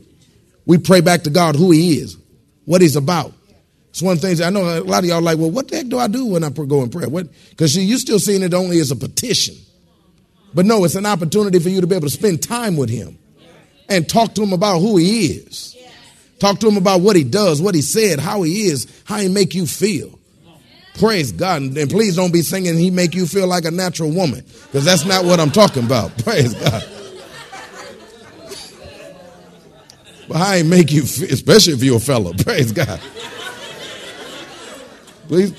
We 0.67 0.77
pray 0.77 1.01
back 1.01 1.23
to 1.23 1.29
God 1.29 1.55
who 1.55 1.71
he 1.71 1.97
is, 1.97 2.17
what 2.65 2.81
he's 2.81 2.97
about. 2.97 3.33
It's 3.89 4.01
one 4.01 4.17
things 4.17 4.41
I 4.41 4.51
know 4.51 4.61
a 4.61 4.83
lot 4.83 4.99
of 4.99 5.05
y'all 5.05 5.21
like, 5.21 5.39
well, 5.39 5.49
what 5.49 5.69
the 5.69 5.77
heck 5.77 5.87
do 5.87 5.97
I 5.97 6.07
do 6.07 6.25
when 6.27 6.43
I 6.43 6.49
go 6.49 6.83
in 6.83 6.89
prayer? 6.89 7.09
Because 7.09 7.75
you 7.75 7.97
still 7.97 8.19
seeing 8.19 8.43
it 8.43 8.53
only 8.53 8.79
as 8.79 8.91
a 8.91 8.95
petition. 8.95 9.55
But 10.53 10.65
no, 10.65 10.83
it's 10.83 10.95
an 10.95 11.05
opportunity 11.05 11.57
for 11.59 11.69
you 11.69 11.81
to 11.81 11.87
be 11.87 11.95
able 11.95 12.07
to 12.07 12.13
spend 12.13 12.43
time 12.43 12.75
with 12.75 12.89
him 12.89 13.17
and 13.89 14.07
talk 14.07 14.35
to 14.35 14.43
him 14.43 14.53
about 14.53 14.79
who 14.79 14.97
he 14.97 15.27
is. 15.27 15.75
Talk 16.39 16.59
to 16.59 16.67
him 16.67 16.77
about 16.77 17.01
what 17.01 17.15
he 17.15 17.23
does, 17.23 17.61
what 17.61 17.73
he 17.73 17.81
said, 17.81 18.19
how 18.19 18.43
he 18.43 18.67
is, 18.67 18.85
how 19.05 19.17
he 19.17 19.29
make 19.29 19.55
you 19.55 19.65
feel. 19.65 20.19
Praise 20.99 21.31
God. 21.31 21.61
And 21.61 21.89
please 21.89 22.15
don't 22.15 22.33
be 22.33 22.41
singing 22.41 22.77
he 22.77 22.91
make 22.91 23.15
you 23.15 23.25
feel 23.25 23.47
like 23.47 23.65
a 23.65 23.71
natural 23.71 24.11
woman 24.11 24.43
because 24.65 24.85
that's 24.85 25.05
not 25.05 25.25
what 25.25 25.39
I'm 25.39 25.51
talking 25.51 25.85
about. 25.85 26.15
Praise 26.23 26.53
God. 26.53 26.83
But 30.27 30.37
I 30.37 30.57
he 30.57 30.63
make 30.63 30.91
you 30.91 31.03
feel, 31.03 31.31
especially 31.31 31.73
if 31.73 31.83
you're 31.83 31.97
a 31.97 32.01
fellow. 32.01 32.33
Praise 32.37 32.71
God. 32.71 32.99
Please. 35.27 35.53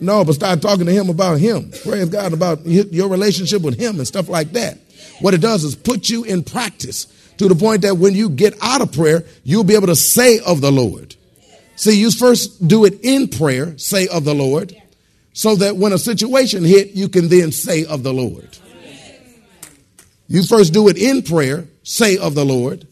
No, 0.00 0.24
but 0.24 0.34
start 0.34 0.60
talking 0.60 0.86
to 0.86 0.92
him 0.92 1.08
about 1.08 1.38
him. 1.38 1.70
Praise 1.82 2.08
God 2.08 2.32
about 2.32 2.64
your 2.66 3.08
relationship 3.08 3.62
with 3.62 3.78
him 3.78 3.96
and 3.96 4.06
stuff 4.06 4.28
like 4.28 4.52
that. 4.52 4.78
What 5.20 5.34
it 5.34 5.40
does 5.40 5.64
is 5.64 5.74
put 5.74 6.10
you 6.10 6.24
in 6.24 6.42
practice 6.44 7.06
to 7.38 7.48
the 7.48 7.54
point 7.54 7.82
that 7.82 7.96
when 7.96 8.14
you 8.14 8.28
get 8.28 8.54
out 8.60 8.80
of 8.80 8.92
prayer, 8.92 9.24
you'll 9.44 9.64
be 9.64 9.74
able 9.74 9.86
to 9.86 9.96
say 9.96 10.38
of 10.40 10.60
the 10.60 10.70
Lord. 10.70 11.16
See, 11.76 11.98
you 11.98 12.10
first 12.10 12.66
do 12.66 12.84
it 12.84 13.00
in 13.02 13.28
prayer, 13.28 13.76
say 13.78 14.08
of 14.08 14.24
the 14.24 14.34
Lord, 14.34 14.74
so 15.32 15.56
that 15.56 15.76
when 15.76 15.92
a 15.92 15.98
situation 15.98 16.64
hit, 16.64 16.92
you 16.92 17.08
can 17.08 17.28
then 17.28 17.52
say 17.52 17.84
of 17.84 18.02
the 18.02 18.12
Lord. 18.12 18.56
You 20.28 20.42
first 20.42 20.72
do 20.72 20.88
it 20.88 20.96
in 20.96 21.22
prayer, 21.22 21.68
say 21.82 22.16
of 22.16 22.34
the 22.34 22.44
Lord, 22.44 22.86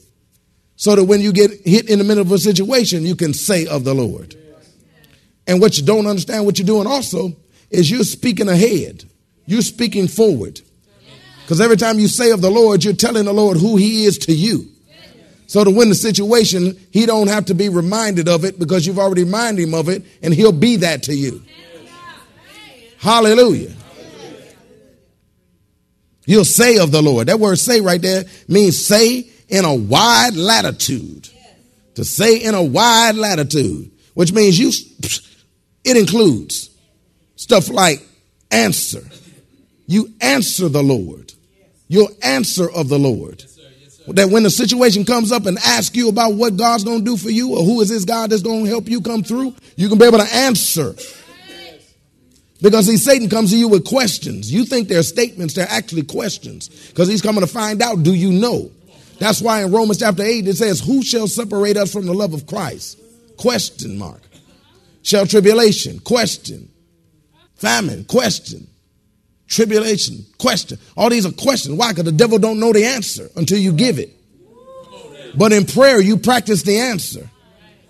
so 0.76 0.96
that 0.96 1.04
when 1.04 1.20
you 1.20 1.32
get 1.32 1.50
hit 1.64 1.88
in 1.88 1.98
the 1.98 2.04
middle 2.04 2.22
of 2.22 2.32
a 2.32 2.38
situation, 2.38 3.02
you 3.02 3.16
can 3.16 3.32
say 3.32 3.66
of 3.66 3.84
the 3.84 3.94
Lord. 3.94 4.36
And 5.46 5.60
what 5.60 5.78
you 5.78 5.84
don't 5.84 6.06
understand, 6.06 6.46
what 6.46 6.58
you're 6.58 6.66
doing 6.66 6.86
also, 6.86 7.32
is 7.70 7.90
you're 7.90 8.04
speaking 8.04 8.48
ahead. 8.48 9.04
You're 9.46 9.62
speaking 9.62 10.08
forward. 10.08 10.60
Because 11.42 11.60
every 11.60 11.76
time 11.76 11.98
you 11.98 12.08
say 12.08 12.30
of 12.30 12.40
the 12.40 12.50
Lord, 12.50 12.82
you're 12.82 12.94
telling 12.94 13.26
the 13.26 13.32
Lord 13.32 13.58
who 13.58 13.76
he 13.76 14.06
is 14.06 14.18
to 14.18 14.32
you. 14.32 14.68
So 15.46 15.62
to 15.62 15.70
win 15.70 15.90
the 15.90 15.94
situation, 15.94 16.78
he 16.90 17.04
don't 17.04 17.28
have 17.28 17.44
to 17.46 17.54
be 17.54 17.68
reminded 17.68 18.28
of 18.28 18.44
it 18.44 18.58
because 18.58 18.86
you've 18.86 18.98
already 18.98 19.24
reminded 19.24 19.62
him 19.62 19.74
of 19.74 19.88
it 19.88 20.02
and 20.22 20.32
he'll 20.32 20.52
be 20.52 20.76
that 20.76 21.02
to 21.04 21.14
you. 21.14 21.42
Hallelujah. 22.98 23.74
You'll 26.26 26.46
say 26.46 26.78
of 26.78 26.90
the 26.90 27.02
Lord. 27.02 27.26
That 27.26 27.38
word 27.38 27.58
say 27.58 27.82
right 27.82 28.00
there 28.00 28.24
means 28.48 28.82
say 28.82 29.30
in 29.48 29.64
a 29.64 29.74
wide 29.74 30.34
latitude. 30.34 31.28
To 31.96 32.04
say 32.04 32.38
in 32.38 32.54
a 32.54 32.62
wide 32.62 33.14
latitude, 33.14 33.92
which 34.14 34.32
means 34.32 34.58
you, 34.58 34.72
it 35.84 35.96
includes 35.96 36.70
stuff 37.36 37.68
like 37.68 38.04
answer. 38.50 39.02
You 39.86 40.12
answer 40.20 40.68
the 40.68 40.82
Lord. 40.82 41.32
Your 41.88 42.08
answer 42.22 42.68
of 42.70 42.88
the 42.88 42.98
Lord. 42.98 43.44
That 44.08 44.28
when 44.28 44.42
the 44.42 44.50
situation 44.50 45.04
comes 45.04 45.32
up 45.32 45.46
and 45.46 45.56
ask 45.58 45.96
you 45.96 46.08
about 46.08 46.34
what 46.34 46.56
God's 46.56 46.84
going 46.84 46.98
to 46.98 47.04
do 47.04 47.16
for 47.16 47.30
you 47.30 47.56
or 47.56 47.64
who 47.64 47.80
is 47.80 47.88
this 47.88 48.04
God 48.04 48.30
that's 48.30 48.42
going 48.42 48.64
to 48.64 48.70
help 48.70 48.88
you 48.88 49.00
come 49.00 49.22
through, 49.22 49.54
you 49.76 49.88
can 49.88 49.98
be 49.98 50.04
able 50.04 50.18
to 50.18 50.34
answer. 50.34 50.94
Because 52.60 52.86
see, 52.86 52.96
Satan 52.96 53.28
comes 53.28 53.50
to 53.50 53.58
you 53.58 53.68
with 53.68 53.84
questions. 53.84 54.52
You 54.52 54.64
think 54.64 54.88
they're 54.88 55.02
statements, 55.02 55.54
they're 55.54 55.70
actually 55.70 56.02
questions. 56.02 56.68
Because 56.88 57.08
he's 57.08 57.22
coming 57.22 57.40
to 57.42 57.46
find 57.46 57.82
out, 57.82 58.02
do 58.02 58.14
you 58.14 58.32
know? 58.32 58.70
That's 59.18 59.40
why 59.40 59.62
in 59.62 59.72
Romans 59.72 59.98
chapter 59.98 60.22
8 60.22 60.46
it 60.48 60.56
says, 60.56 60.80
Who 60.80 61.02
shall 61.02 61.28
separate 61.28 61.76
us 61.76 61.92
from 61.92 62.06
the 62.06 62.14
love 62.14 62.34
of 62.34 62.46
Christ? 62.46 62.98
Question 63.36 63.98
mark. 63.98 64.20
Shall 65.02 65.26
tribulation? 65.26 66.00
Question. 66.00 66.68
Famine? 67.56 68.04
Question. 68.04 68.66
Tribulation? 69.46 70.24
Question. 70.38 70.78
All 70.96 71.10
these 71.10 71.26
are 71.26 71.32
questions. 71.32 71.78
Why? 71.78 71.92
Because 71.92 72.04
the 72.04 72.12
devil 72.12 72.38
don't 72.38 72.58
know 72.58 72.72
the 72.72 72.84
answer 72.84 73.28
until 73.36 73.58
you 73.58 73.72
give 73.72 73.98
it. 73.98 74.10
But 75.36 75.52
in 75.52 75.66
prayer, 75.66 76.00
you 76.00 76.16
practice 76.16 76.62
the 76.62 76.78
answer. 76.78 77.28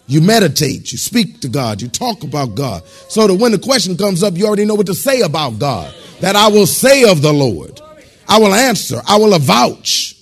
You 0.07 0.21
meditate, 0.21 0.93
you 0.93 0.99
speak 0.99 1.41
to 1.41 1.49
God, 1.49 1.81
you 1.81 1.89
talk 1.89 2.25
about 2.25 2.55
God. 2.55 2.85
So 3.09 3.27
that 3.27 3.35
when 3.35 3.53
the 3.53 3.59
question 3.59 3.97
comes 3.97 4.23
up, 4.23 4.35
you 4.37 4.47
already 4.47 4.67
know 4.67 4.75
what 4.75 4.87
to 4.87 4.95
say 4.95 5.23
about 5.23 5.59
God. 5.59 5.95
That 6.21 6.37
I 6.37 6.49
will 6.49 6.67
say 6.67 7.11
of 7.11 7.23
the 7.23 7.33
Lord. 7.33 7.81
I 8.29 8.39
will 8.39 8.55
answer. 8.55 9.01
I 9.07 9.17
will 9.19 9.33
avouch. 9.33 10.15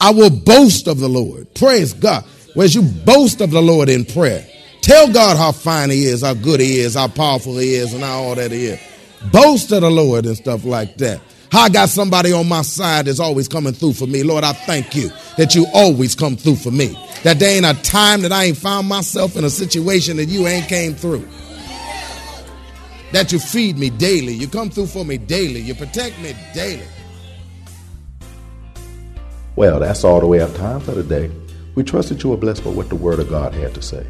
I 0.00 0.10
will 0.10 0.30
boast 0.30 0.88
of 0.88 0.98
the 1.00 1.08
Lord. 1.08 1.52
Praise 1.54 1.92
God. 1.92 2.24
Whereas 2.54 2.74
you 2.74 2.82
boast 2.82 3.40
of 3.40 3.50
the 3.50 3.62
Lord 3.62 3.88
in 3.88 4.04
prayer. 4.04 4.46
Tell 4.80 5.12
God 5.12 5.36
how 5.36 5.52
fine 5.52 5.90
He 5.90 6.04
is, 6.04 6.22
how 6.22 6.34
good 6.34 6.60
He 6.60 6.78
is, 6.78 6.94
how 6.94 7.08
powerful 7.08 7.58
He 7.58 7.74
is, 7.74 7.92
and 7.92 8.02
how 8.02 8.22
all 8.22 8.34
that 8.34 8.52
He 8.52 8.66
is. 8.66 8.80
Boast 9.32 9.72
of 9.72 9.80
the 9.80 9.90
Lord 9.90 10.26
and 10.26 10.36
stuff 10.36 10.64
like 10.64 10.96
that. 10.98 11.20
How 11.50 11.62
I 11.62 11.68
got 11.68 11.88
somebody 11.88 12.32
on 12.32 12.48
my 12.48 12.62
side 12.62 13.06
that's 13.06 13.20
always 13.20 13.48
coming 13.48 13.72
through 13.72 13.94
for 13.94 14.06
me. 14.06 14.22
Lord, 14.22 14.44
I 14.44 14.52
thank 14.52 14.94
you 14.94 15.10
that 15.36 15.54
you 15.54 15.66
always 15.72 16.14
come 16.14 16.36
through 16.36 16.56
for 16.56 16.70
me. 16.70 16.98
That 17.24 17.38
there 17.38 17.56
ain't 17.56 17.66
a 17.66 17.80
time 17.82 18.22
that 18.22 18.32
I 18.32 18.44
ain't 18.44 18.56
found 18.56 18.88
myself 18.88 19.36
in 19.36 19.44
a 19.44 19.50
situation 19.50 20.16
that 20.18 20.26
you 20.26 20.46
ain't 20.46 20.68
came 20.68 20.94
through. 20.94 21.26
That 23.12 23.32
you 23.32 23.38
feed 23.38 23.78
me 23.78 23.90
daily. 23.90 24.34
You 24.34 24.48
come 24.48 24.70
through 24.70 24.86
for 24.86 25.04
me 25.04 25.18
daily. 25.18 25.60
You 25.60 25.74
protect 25.74 26.18
me 26.20 26.34
daily. 26.54 26.86
Well, 29.56 29.80
that's 29.80 30.04
all 30.04 30.20
the 30.20 30.26
way 30.26 30.38
have 30.40 30.54
time 30.54 30.80
for 30.80 30.92
today. 30.92 31.30
We 31.74 31.82
trust 31.82 32.10
that 32.10 32.22
you 32.22 32.28
were 32.28 32.36
blessed 32.36 32.62
by 32.62 32.68
what 32.68 32.90
the 32.90 32.94
Word 32.94 33.18
of 33.18 33.30
God 33.30 33.54
had 33.54 33.74
to 33.74 33.80
say. 33.80 34.06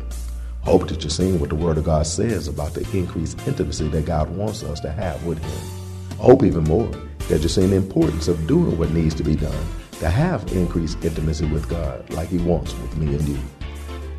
Hope 0.63 0.89
that 0.89 1.05
you're 1.05 1.11
seeing 1.11 1.39
what 1.39 1.51
the 1.51 1.55
Word 1.55 1.79
of 1.79 1.85
God 1.85 2.05
says 2.05 2.49
about 2.49 2.75
the 2.75 2.81
increased 2.99 3.39
intimacy 3.47 3.87
that 3.91 4.07
God 4.07 4.29
wants 4.29 4.65
us 4.65 4.81
to 4.81 4.91
have 4.91 5.25
with 5.25 5.39
Him. 5.39 6.19
Hope 6.19 6.43
even 6.43 6.65
more 6.65 6.89
that 7.29 7.39
you're 7.39 7.49
seeing 7.49 7.71
the 7.71 7.77
importance 7.77 8.27
of 8.27 8.45
doing 8.49 8.77
what 8.77 8.91
needs 8.91 9.15
to 9.15 9.23
be 9.23 9.37
done 9.37 9.67
to 10.01 10.11
have 10.11 10.51
increased 10.53 11.05
intimacy 11.05 11.47
with 11.47 11.69
God 11.69 12.11
like 12.11 12.29
He 12.29 12.39
wants 12.39 12.75
with 12.79 12.97
me 12.97 13.15
and 13.15 13.29
you. 13.29 13.39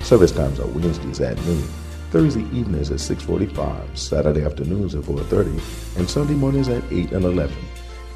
Service 0.01 0.33
times 0.33 0.59
are 0.59 0.67
Wednesdays 0.69 1.21
at 1.21 1.37
noon, 1.45 1.69
Thursday 2.13 2.45
evenings 2.59 2.91
at 2.91 3.01
6:45, 3.01 3.95
Saturday 3.95 4.43
afternoons 4.43 4.95
at 4.95 5.05
4:30, 5.05 5.61
and 5.99 6.09
Sunday 6.09 6.33
mornings 6.33 6.71
at 6.71 6.83
8 6.91 7.13
and 7.13 7.27
11. 7.27 7.55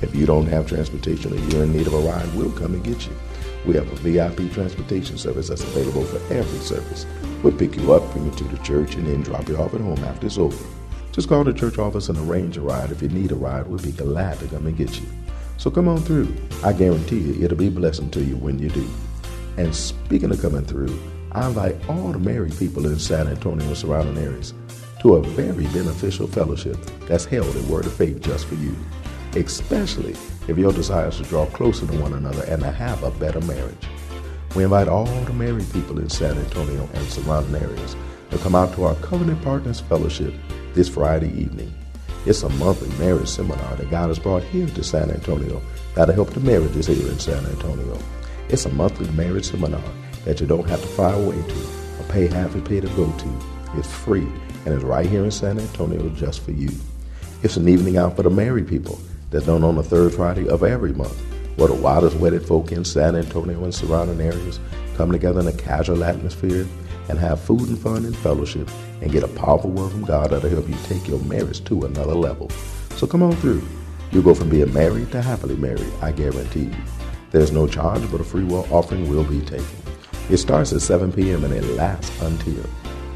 If 0.00 0.14
you 0.14 0.24
don't 0.24 0.46
have 0.46 0.66
transportation 0.66 1.34
or 1.34 1.36
you're 1.50 1.64
in 1.64 1.72
need 1.74 1.86
of 1.86 1.92
a 1.92 1.98
ride, 1.98 2.34
we'll 2.34 2.52
come 2.52 2.72
and 2.72 2.82
get 2.82 3.04
you. 3.04 3.12
We 3.66 3.74
have 3.74 3.90
a 3.90 3.96
VIP 3.96 4.52
transportation 4.52 5.18
service 5.18 5.48
that's 5.48 5.62
available 5.62 6.04
for 6.04 6.16
every 6.32 6.58
service. 6.60 7.06
We'll 7.42 7.56
pick 7.56 7.76
you 7.76 7.92
up, 7.92 8.10
bring 8.12 8.26
you 8.26 8.32
to 8.32 8.44
the 8.44 8.58
church, 8.58 8.94
and 8.94 9.06
then 9.06 9.22
drop 9.22 9.48
you 9.48 9.56
off 9.56 9.74
at 9.74 9.80
home 9.80 9.98
after 10.04 10.26
it's 10.26 10.38
over. 10.38 10.56
Just 11.12 11.28
call 11.28 11.44
the 11.44 11.52
church 11.52 11.78
office 11.78 12.08
and 12.08 12.18
arrange 12.18 12.56
a 12.56 12.60
ride. 12.60 12.90
If 12.90 13.02
you 13.02 13.08
need 13.08 13.32
a 13.32 13.34
ride, 13.34 13.66
we'll 13.66 13.78
be 13.78 13.92
glad 13.92 14.38
to 14.38 14.46
come 14.46 14.66
and 14.66 14.76
get 14.76 15.00
you. 15.00 15.06
So 15.56 15.70
come 15.70 15.88
on 15.88 15.98
through. 15.98 16.32
I 16.62 16.72
guarantee 16.72 17.18
you 17.18 17.44
it'll 17.44 17.58
be 17.58 17.66
a 17.66 17.70
blessing 17.70 18.10
to 18.10 18.22
you 18.22 18.36
when 18.36 18.58
you 18.58 18.68
do. 18.70 18.88
And 19.56 19.74
speaking 19.74 20.30
of 20.30 20.40
coming 20.40 20.64
through, 20.64 20.96
I 21.32 21.48
invite 21.48 21.76
all 21.88 22.12
the 22.12 22.18
married 22.18 22.56
people 22.56 22.86
in 22.86 22.98
San 22.98 23.26
Antonio 23.26 23.66
and 23.66 23.76
surrounding 23.76 24.16
areas 24.18 24.54
to 25.02 25.16
a 25.16 25.22
very 25.22 25.66
beneficial 25.66 26.26
fellowship 26.26 26.76
that's 27.06 27.24
held 27.24 27.54
at 27.56 27.64
Word 27.64 27.86
of 27.86 27.92
Faith 27.92 28.20
just 28.20 28.46
for 28.46 28.54
you, 28.54 28.74
especially 29.34 30.14
if 30.48 30.56
your 30.56 30.72
desire 30.72 31.08
is 31.08 31.18
to 31.18 31.22
draw 31.24 31.46
closer 31.46 31.86
to 31.86 32.00
one 32.00 32.14
another 32.14 32.42
and 32.44 32.62
to 32.62 32.70
have 32.70 33.02
a 33.02 33.10
better 33.12 33.40
marriage. 33.42 33.86
We 34.56 34.64
invite 34.64 34.88
all 34.88 35.04
the 35.04 35.32
married 35.34 35.70
people 35.72 35.98
in 35.98 36.08
San 36.08 36.38
Antonio 36.38 36.88
and 36.94 37.06
surrounding 37.08 37.62
areas 37.62 37.94
to 38.30 38.38
come 38.38 38.54
out 38.54 38.74
to 38.74 38.84
our 38.84 38.94
Covenant 38.96 39.42
Partners 39.42 39.80
Fellowship 39.80 40.32
this 40.72 40.88
Friday 40.88 41.28
evening. 41.38 41.72
It's 42.24 42.42
a 42.42 42.48
monthly 42.48 42.88
marriage 42.98 43.28
seminar 43.28 43.76
that 43.76 43.90
God 43.90 44.08
has 44.08 44.18
brought 44.18 44.42
here 44.42 44.66
to 44.66 44.82
San 44.82 45.10
Antonio 45.10 45.62
that'll 45.94 46.14
help 46.14 46.30
the 46.30 46.40
marriages 46.40 46.86
here 46.86 47.08
in 47.08 47.18
San 47.18 47.44
Antonio. 47.44 47.98
It's 48.48 48.64
a 48.64 48.70
monthly 48.70 49.10
marriage 49.12 49.50
seminar 49.50 49.82
that 50.24 50.40
you 50.40 50.46
don't 50.46 50.68
have 50.68 50.80
to 50.80 50.88
fly 50.88 51.12
away 51.12 51.36
to 51.36 52.00
or 52.00 52.04
pay 52.08 52.26
half 52.26 52.54
a 52.54 52.60
pay 52.62 52.80
to 52.80 52.88
go 52.88 53.10
to. 53.12 53.40
It's 53.76 53.92
free 53.92 54.26
and 54.64 54.74
it's 54.74 54.84
right 54.84 55.06
here 55.06 55.24
in 55.24 55.30
San 55.30 55.58
Antonio 55.58 56.08
just 56.10 56.40
for 56.40 56.52
you. 56.52 56.70
It's 57.42 57.56
an 57.56 57.68
evening 57.68 57.98
out 57.98 58.16
for 58.16 58.22
the 58.22 58.30
married 58.30 58.66
people 58.66 58.98
that's 59.30 59.46
done 59.46 59.64
on 59.64 59.76
the 59.76 59.82
third 59.82 60.14
Friday 60.14 60.48
of 60.48 60.62
every 60.62 60.92
month, 60.92 61.18
where 61.56 61.68
the 61.68 61.74
wildest 61.74 62.16
wedded 62.16 62.46
folk 62.46 62.72
in 62.72 62.84
San 62.84 63.16
Antonio 63.16 63.62
and 63.64 63.74
surrounding 63.74 64.20
areas 64.20 64.60
come 64.96 65.12
together 65.12 65.40
in 65.40 65.48
a 65.48 65.52
casual 65.52 66.04
atmosphere 66.04 66.66
and 67.08 67.18
have 67.18 67.40
food 67.40 67.68
and 67.68 67.78
fun 67.78 68.04
and 68.04 68.16
fellowship 68.16 68.68
and 69.00 69.12
get 69.12 69.22
a 69.22 69.28
powerful 69.28 69.70
word 69.70 69.90
from 69.90 70.04
God 70.04 70.30
that'll 70.30 70.50
help 70.50 70.68
you 70.68 70.76
take 70.84 71.08
your 71.08 71.20
marriage 71.20 71.64
to 71.64 71.84
another 71.84 72.14
level. 72.14 72.50
So 72.96 73.06
come 73.06 73.22
on 73.22 73.36
through. 73.36 73.66
You'll 74.10 74.22
go 74.22 74.34
from 74.34 74.48
being 74.48 74.72
married 74.72 75.12
to 75.12 75.22
happily 75.22 75.56
married, 75.56 75.92
I 76.00 76.12
guarantee 76.12 76.64
you. 76.64 76.76
There's 77.30 77.52
no 77.52 77.66
charge, 77.66 78.10
but 78.10 78.20
a 78.20 78.24
free 78.24 78.44
will 78.44 78.66
offering 78.72 79.08
will 79.08 79.24
be 79.24 79.40
taken. 79.40 79.66
It 80.30 80.38
starts 80.38 80.72
at 80.72 80.80
7 80.80 81.12
p.m. 81.12 81.44
and 81.44 81.52
it 81.52 81.64
lasts 81.76 82.20
until. 82.22 82.64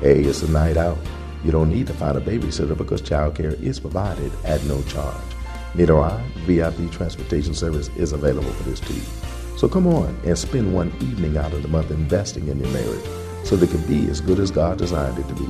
Hey, 0.00 0.20
it's 0.22 0.42
a 0.42 0.50
night 0.50 0.76
out. 0.76 0.98
You 1.44 1.50
don't 1.50 1.70
need 1.70 1.86
to 1.88 1.94
find 1.94 2.16
a 2.16 2.20
babysitter 2.20 2.76
because 2.76 3.02
childcare 3.02 3.60
is 3.60 3.80
provided 3.80 4.32
at 4.44 4.62
no 4.64 4.82
charge. 4.82 5.31
Neither 5.74 6.20
VIP 6.46 6.90
transportation 6.90 7.54
service 7.54 7.88
is 7.96 8.12
available 8.12 8.50
for 8.50 8.68
this 8.68 8.80
too. 8.80 9.00
So 9.56 9.68
come 9.68 9.86
on 9.86 10.18
and 10.24 10.36
spend 10.36 10.74
one 10.74 10.92
evening 11.00 11.36
out 11.36 11.52
of 11.52 11.62
the 11.62 11.68
month 11.68 11.90
investing 11.90 12.48
in 12.48 12.58
your 12.58 12.68
marriage 12.68 13.04
so 13.44 13.56
that 13.56 13.70
it 13.70 13.72
can 13.72 13.86
be 13.86 14.10
as 14.10 14.20
good 14.20 14.38
as 14.38 14.50
God 14.50 14.78
designed 14.78 15.18
it 15.18 15.28
to 15.28 15.34
be 15.34 15.48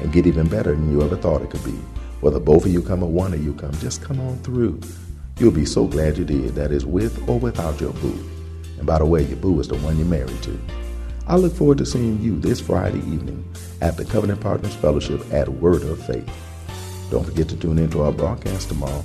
and 0.00 0.12
get 0.12 0.26
even 0.26 0.48
better 0.48 0.74
than 0.74 0.90
you 0.90 1.02
ever 1.02 1.16
thought 1.16 1.42
it 1.42 1.50
could 1.50 1.64
be. 1.64 1.78
Whether 2.20 2.40
both 2.40 2.66
of 2.66 2.72
you 2.72 2.82
come 2.82 3.02
or 3.02 3.10
one 3.10 3.32
of 3.32 3.42
you 3.42 3.54
come, 3.54 3.72
just 3.78 4.02
come 4.02 4.20
on 4.20 4.38
through. 4.38 4.80
You'll 5.38 5.52
be 5.52 5.64
so 5.64 5.86
glad 5.86 6.18
you 6.18 6.24
did, 6.24 6.54
that 6.54 6.70
is 6.70 6.84
with 6.84 7.28
or 7.28 7.38
without 7.38 7.80
your 7.80 7.92
boo. 7.94 8.18
And 8.78 8.86
by 8.86 8.98
the 8.98 9.06
way, 9.06 9.24
your 9.24 9.38
boo 9.38 9.58
is 9.60 9.68
the 9.68 9.76
one 9.76 9.96
you're 9.96 10.06
married 10.06 10.42
to. 10.42 10.60
I 11.26 11.36
look 11.36 11.54
forward 11.54 11.78
to 11.78 11.86
seeing 11.86 12.20
you 12.20 12.38
this 12.38 12.60
Friday 12.60 12.98
evening 12.98 13.44
at 13.80 13.96
the 13.96 14.04
Covenant 14.04 14.40
Partners 14.40 14.74
Fellowship 14.74 15.20
at 15.32 15.48
Word 15.48 15.82
of 15.82 16.04
Faith. 16.04 16.28
Don't 17.10 17.24
forget 17.24 17.48
to 17.48 17.56
tune 17.56 17.78
into 17.78 18.02
our 18.02 18.12
broadcast 18.12 18.68
tomorrow 18.68 19.04